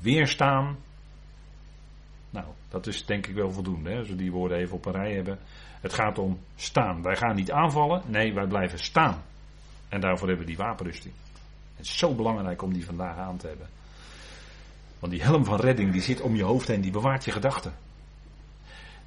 [0.01, 0.77] weerstaan.
[2.29, 4.93] Nou, dat is denk ik wel voldoende, hè, als we die woorden even op een
[4.93, 5.39] rij hebben.
[5.81, 7.01] Het gaat om staan.
[7.01, 9.23] Wij gaan niet aanvallen, nee, wij blijven staan.
[9.89, 11.13] En daarvoor hebben we die wapenrusting.
[11.75, 13.67] Het is zo belangrijk om die vandaag aan te hebben.
[14.99, 17.73] Want die helm van redding die zit om je hoofd heen, die bewaart je gedachten.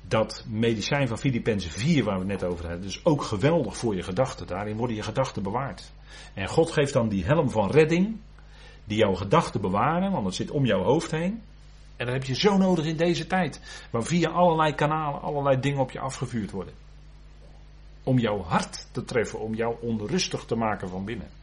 [0.09, 3.95] Dat medicijn van Filippenzen 4 waar we het net over hebben, is ook geweldig voor
[3.95, 4.47] je gedachten.
[4.47, 5.93] Daarin worden je gedachten bewaard.
[6.35, 8.17] En God geeft dan die helm van redding,
[8.85, 11.43] die jouw gedachten bewaren, want het zit om jouw hoofd heen.
[11.97, 13.61] En dat heb je zo nodig in deze tijd,
[13.91, 16.75] waar via allerlei kanalen allerlei dingen op je afgevuurd worden.
[18.03, 21.38] Om jouw hart te treffen, om jou onrustig te maken van binnen.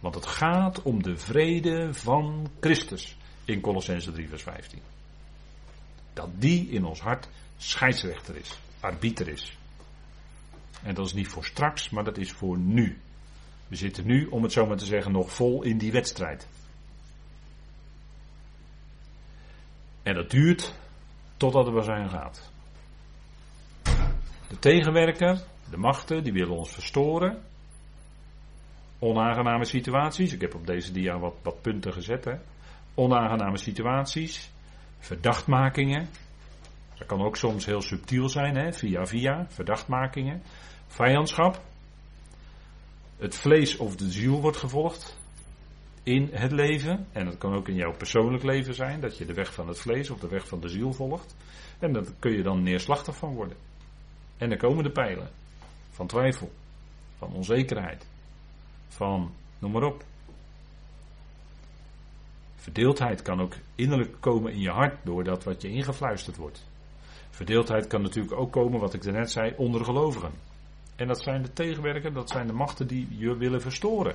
[0.00, 4.80] Want het gaat om de vrede van Christus in Colossense 3 vers 15.
[6.12, 9.56] Dat die in ons hart scheidsrechter is, arbiter is.
[10.82, 13.00] En dat is niet voor straks, maar dat is voor nu.
[13.68, 16.48] We zitten nu, om het zo maar te zeggen, nog vol in die wedstrijd.
[20.02, 20.74] En dat duurt
[21.36, 22.50] totdat er zijn gaat.
[24.48, 27.42] De tegenwerker, de machten, die willen ons verstoren.
[28.98, 30.32] Onaangename situaties.
[30.32, 32.24] Ik heb op deze dia wat, wat punten gezet.
[32.24, 32.34] Hè.
[32.94, 34.50] Onaangename situaties.
[34.98, 36.08] Verdachtmakingen.
[36.98, 39.46] Dat kan ook soms heel subtiel zijn, hè, via via.
[39.48, 40.42] Verdachtmakingen.
[40.86, 41.62] Vijandschap.
[43.16, 45.18] Het vlees of de ziel wordt gevolgd
[46.02, 47.06] in het leven.
[47.12, 49.80] En dat kan ook in jouw persoonlijk leven zijn, dat je de weg van het
[49.80, 51.36] vlees of de weg van de ziel volgt.
[51.78, 53.56] En daar kun je dan neerslachtig van worden.
[54.36, 55.30] En dan komen de pijlen
[55.90, 56.52] van twijfel,
[57.18, 58.06] van onzekerheid,
[58.88, 60.04] van noem maar op.
[62.56, 66.66] Verdeeldheid kan ook innerlijk komen in je hart door dat wat je ingefluisterd wordt.
[67.30, 70.32] Verdeeldheid kan natuurlijk ook komen, wat ik daarnet zei, onder gelovigen.
[70.96, 74.14] En dat zijn de tegenwerken, dat zijn de machten die je willen verstoren.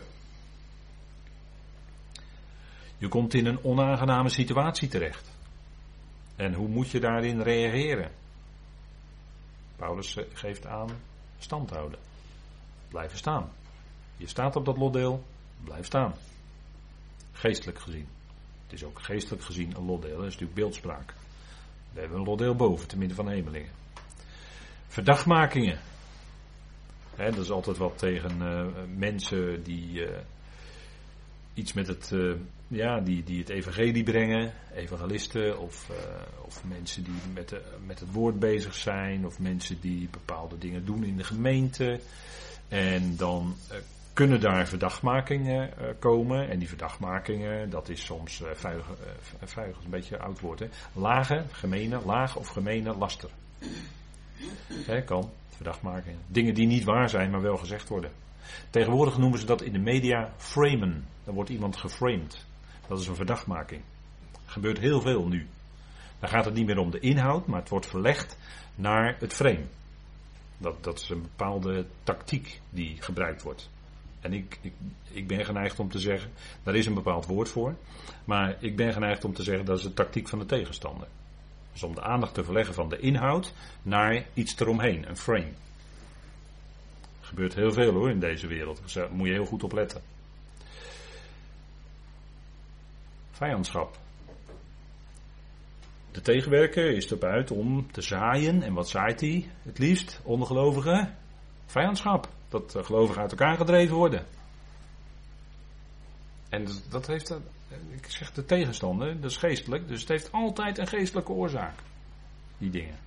[2.98, 5.32] Je komt in een onaangename situatie terecht.
[6.36, 8.12] En hoe moet je daarin reageren?
[9.76, 10.90] Paulus geeft aan
[11.38, 12.00] stand houden.
[12.90, 13.52] Blijven staan.
[14.18, 15.24] Je staat op dat lotdeel,
[15.64, 16.14] blijf staan.
[17.32, 18.08] Geestelijk gezien.
[18.64, 21.14] Het is ook geestelijk gezien een lotdeel, dat is natuurlijk beeldspraak.
[21.94, 23.72] We hebben een lotdeel boven, te midden van hemelingen.
[24.88, 25.80] Verdachtmakingen.
[27.16, 30.10] dat is altijd wat tegen uh, mensen die uh,
[31.54, 32.36] iets met het, uh,
[32.68, 35.90] ja, die, die het evangelie brengen, evangelisten of,
[36.42, 40.86] of mensen die met, de, met het woord bezig zijn, of mensen die bepaalde dingen
[40.86, 42.00] doen in de gemeente.
[42.68, 43.56] En dan
[44.14, 46.50] kunnen daar verdachtmakingen uh, komen.
[46.50, 48.86] En die verdachtmakingen, dat is soms uh, vuig,
[49.44, 50.60] vuig een beetje oud woord.
[50.60, 50.68] Hè?
[50.94, 53.30] Lage, gemene, laag of gemene laster.
[54.86, 56.20] Hè, kan, verdachtmakingen.
[56.28, 58.12] Dingen die niet waar zijn, maar wel gezegd worden.
[58.70, 61.06] Tegenwoordig noemen ze dat in de media framen.
[61.24, 62.46] Dan wordt iemand geframed.
[62.88, 63.82] Dat is een verdachtmaking.
[64.32, 65.48] Er gebeurt heel veel nu.
[66.20, 68.38] Dan gaat het niet meer om de inhoud, maar het wordt verlegd
[68.76, 69.66] naar het frame.
[70.58, 73.70] Dat, dat is een bepaalde tactiek die gebruikt wordt.
[74.24, 74.74] En ik, ik,
[75.12, 76.32] ik ben geneigd om te zeggen,
[76.64, 77.76] daar is een bepaald woord voor.
[78.26, 81.08] Maar ik ben geneigd om te zeggen dat is de tactiek van de tegenstander.
[81.72, 85.52] Dus om de aandacht te verleggen van de inhoud naar iets eromheen, een frame.
[87.22, 88.80] Er gebeurt heel veel hoor in deze wereld.
[88.84, 90.02] Dus daar moet je heel goed op letten.
[93.32, 93.98] Vijandschap.
[96.12, 98.62] De tegenwerker is erop uit om te zaaien.
[98.62, 100.22] En wat zaait hij het liefst?
[100.24, 101.16] Ondergelovigen?
[101.66, 102.28] Vijandschap.
[102.54, 104.26] Dat eh, gelovigen uit elkaar gedreven worden.
[106.50, 107.38] En dat heeft, eh,
[107.92, 111.80] ik zeg de tegenstander, dat is geestelijk, dus het heeft altijd een geestelijke oorzaak.
[112.58, 112.98] Die dingen.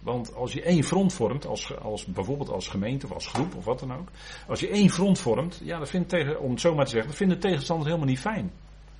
[0.00, 3.64] Want als je één front vormt, als, als, bijvoorbeeld als gemeente of als groep of
[3.64, 4.08] wat dan ook.
[4.48, 7.08] Als je één front vormt, ja, dat vindt tegen, om het zo maar te zeggen,
[7.08, 8.52] dat vinden tegenstanders helemaal niet fijn.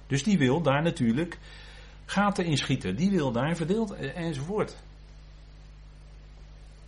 [0.07, 1.38] Dus die wil daar natuurlijk
[2.05, 2.96] gaten inschieten.
[2.96, 4.76] Die wil daar verdeeld eh, enzovoort.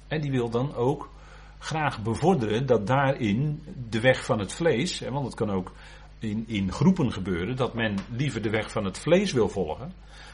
[0.08, 1.10] En die wil dan ook
[1.58, 5.72] graag bevorderen dat daarin de weg van het vlees, want het kan ook
[6.18, 9.92] in, in groepen gebeuren dat men liever de weg van het vlees wil volgen,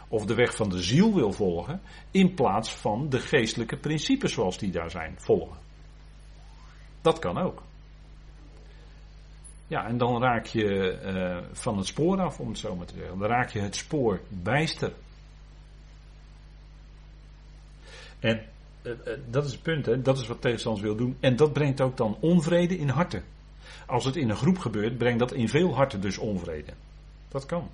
[0.08, 4.58] of de weg van de ziel wil volgen, in plaats van de geestelijke principes zoals
[4.58, 5.56] die daar zijn, volgen.
[7.00, 7.62] Dat kan ook.
[9.66, 12.94] Ja, en dan raak je uh, van het spoor af, om het zo maar te
[12.94, 13.18] zeggen.
[13.18, 14.92] Dan raak je het spoor bijster.
[18.20, 18.46] En
[19.30, 20.02] dat is het punt, hè?
[20.02, 21.16] dat is wat tegenstanders wil doen.
[21.20, 23.24] En dat brengt ook dan onvrede in harten.
[23.86, 26.72] Als het in een groep gebeurt, brengt dat in veel harten dus onvrede.
[27.28, 27.70] Dat kan.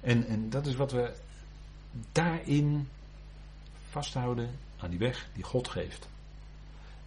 [0.00, 1.12] En, en dat is wat we
[2.12, 2.88] daarin
[3.90, 6.08] vasthouden aan die weg die God geeft.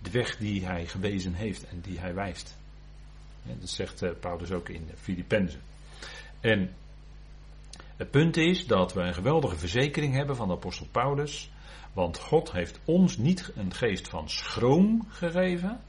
[0.01, 2.57] De weg die hij gewezen heeft en die hij wijst.
[3.43, 5.61] dat zegt uh, Paulus ook in Filippenzen.
[6.39, 6.73] En
[7.95, 11.49] het punt is dat we een geweldige verzekering hebben van de apostel Paulus.
[11.99, 15.79] Want God heeft ons niet een geest van schroom gegeven,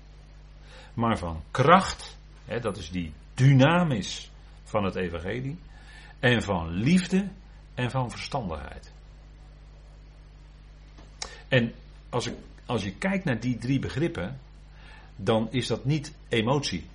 [0.95, 2.19] maar van kracht.
[2.45, 4.31] Hè, dat is die dynamis
[4.63, 5.59] van het evangelie.
[6.19, 7.29] En van liefde
[7.75, 8.93] en van verstandigheid.
[11.49, 11.75] En
[12.09, 12.35] als, ik,
[12.67, 14.41] als je kijkt naar die drie begrippen,
[15.17, 16.87] dan is dat niet emotie.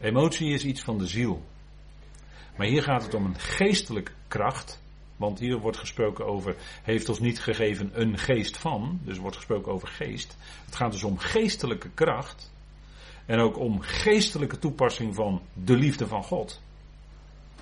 [0.00, 1.42] Emotie is iets van de ziel.
[2.56, 4.82] Maar hier gaat het om een geestelijke kracht.
[5.16, 9.00] Want hier wordt gesproken over, heeft ons niet gegeven een geest van.
[9.02, 10.36] Dus wordt gesproken over geest.
[10.64, 12.52] Het gaat dus om geestelijke kracht.
[13.26, 16.62] En ook om geestelijke toepassing van de liefde van God.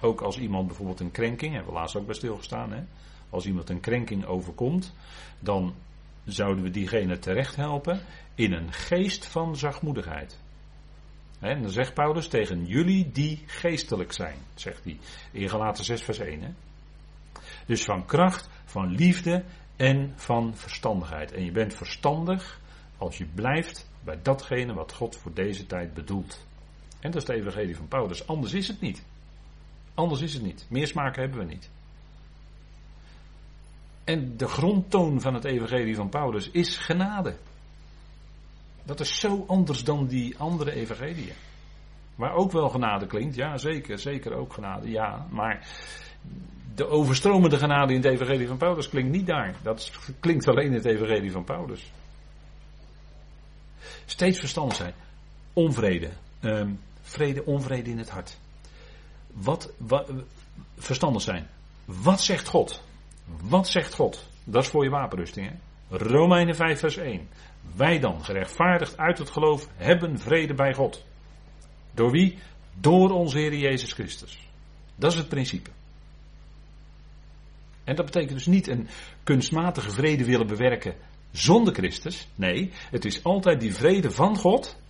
[0.00, 2.82] Ook als iemand bijvoorbeeld een krenking, hebben we laatst ook bij stilgestaan, hè?
[3.30, 4.94] als iemand een krenking overkomt,
[5.38, 5.74] dan
[6.24, 8.00] zouden we diegene terecht helpen
[8.34, 10.40] in een geest van zachtmoedigheid.
[11.40, 14.98] En dan zegt Paulus tegen jullie die geestelijk zijn, zegt hij
[15.30, 16.42] in Galaten 6 vers 1.
[16.42, 16.50] Hè?
[17.66, 19.44] Dus van kracht, van liefde
[19.76, 21.32] en van verstandigheid.
[21.32, 22.60] En je bent verstandig
[22.98, 26.46] als je blijft bij datgene wat God voor deze tijd bedoelt.
[27.00, 28.26] En dat is de evangelie van Paulus.
[28.26, 29.04] Anders is het niet.
[29.94, 30.66] Anders is het niet.
[30.68, 31.70] Meer smaken hebben we niet.
[34.04, 37.36] En de grondtoon van het evangelie van Paulus is genade.
[38.82, 41.34] Dat is zo anders dan die andere evangeliën.
[42.14, 45.26] Waar ook wel genade klinkt, ja zeker, zeker ook genade, ja.
[45.30, 45.68] Maar
[46.74, 49.54] de overstromende genade in het evangelie van Paulus klinkt niet daar.
[49.62, 51.92] Dat klinkt alleen in het evangelie van Paulus.
[54.04, 54.94] Steeds verstandig zijn.
[55.52, 56.10] Onvrede.
[56.40, 58.38] Um, vrede, onvrede in het hart.
[59.26, 60.10] Wat, wat,
[60.78, 61.46] verstandig zijn.
[61.84, 62.82] Wat zegt God?
[63.42, 64.26] Wat zegt God?
[64.44, 65.48] Dat is voor je wapenrusting.
[65.48, 65.54] Hè?
[65.96, 67.28] Romeinen 5 vers 1.
[67.76, 71.04] Wij dan, gerechtvaardigd uit het geloof, hebben vrede bij God.
[71.94, 72.38] Door wie?
[72.74, 74.48] Door onze Heer Jezus Christus.
[74.94, 75.70] Dat is het principe.
[77.84, 78.88] En dat betekent dus niet een
[79.22, 80.94] kunstmatige vrede willen bewerken
[81.30, 82.28] zonder Christus.
[82.34, 84.80] Nee, het is altijd die vrede van God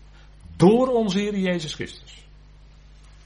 [0.57, 2.25] door onze Heer Jezus Christus.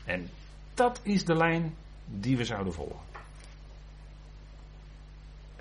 [0.05, 0.29] En
[0.75, 1.75] dat is de lijn
[2.07, 3.05] die we zouden volgen.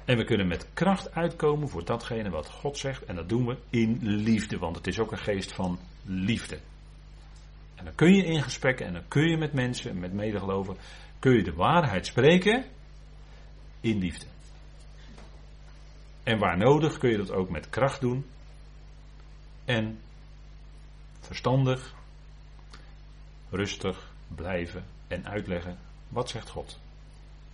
[0.05, 3.05] En we kunnen met kracht uitkomen voor datgene wat God zegt.
[3.05, 6.59] En dat doen we in liefde, want het is ook een geest van liefde.
[7.75, 10.77] En dan kun je in gesprek en dan kun je met mensen, met medegeloven,
[11.19, 12.65] kun je de waarheid spreken
[13.85, 14.25] in liefde.
[16.23, 18.25] En waar nodig kun je dat ook met kracht doen.
[19.65, 19.99] En
[21.19, 21.93] verstandig,
[23.49, 25.77] rustig blijven en uitleggen
[26.07, 26.79] wat zegt God.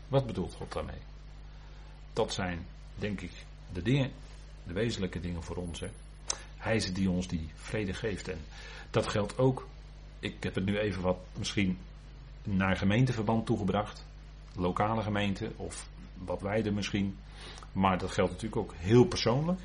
[0.08, 1.02] Wat bedoelt God daarmee?
[2.14, 2.66] Dat zijn,
[2.96, 3.32] denk ik,
[3.74, 4.12] de dingen,
[4.64, 5.80] de wezenlijke dingen voor ons.
[5.80, 5.90] Hè.
[6.58, 8.28] Hij is die ons die vrede geeft.
[8.28, 8.40] En
[8.90, 9.68] dat geldt ook,
[10.20, 11.78] ik heb het nu even wat misschien
[12.44, 14.06] naar gemeenteverband toegebracht.
[14.56, 15.90] Lokale gemeente of
[16.26, 17.18] wat wijder misschien.
[17.72, 19.60] Maar dat geldt natuurlijk ook heel persoonlijk.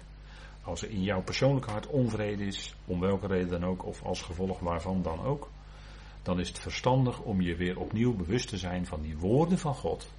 [0.62, 4.22] Als er in jouw persoonlijke hart onvrede is, om welke reden dan ook, of als
[4.22, 5.50] gevolg waarvan dan ook,
[6.22, 9.74] dan is het verstandig om je weer opnieuw bewust te zijn van die woorden van
[9.74, 10.12] God.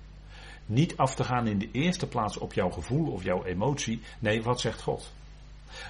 [0.66, 4.02] Niet af te gaan in de eerste plaats op jouw gevoel of jouw emotie.
[4.20, 5.12] Nee, wat zegt God?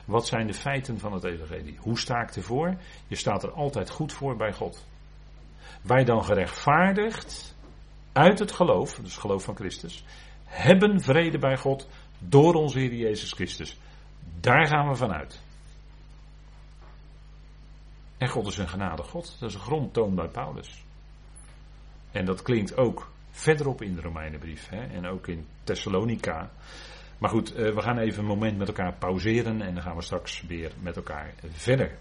[0.05, 1.77] Wat zijn de feiten van het evangelie?
[1.79, 2.77] Hoe sta ik ervoor?
[3.07, 4.85] Je staat er altijd goed voor bij God.
[5.81, 7.55] Wij dan gerechtvaardigd
[8.11, 10.05] uit het geloof, dus geloof van Christus,
[10.47, 11.87] hebben vrede bij God
[12.19, 13.77] door onze Heer Jezus Christus.
[14.39, 15.41] Daar gaan we vanuit.
[18.17, 19.35] En God is een genade God.
[19.39, 20.83] Dat is een grondtoon bij Paulus.
[22.11, 24.69] En dat klinkt ook verderop in de Romeinenbrief.
[24.69, 26.51] Hè, en ook in Thessalonica.
[27.17, 29.61] Maar goed, eh, we gaan even een moment met elkaar pauzeren.
[29.61, 31.97] En dan gaan we straks weer met elkaar verder.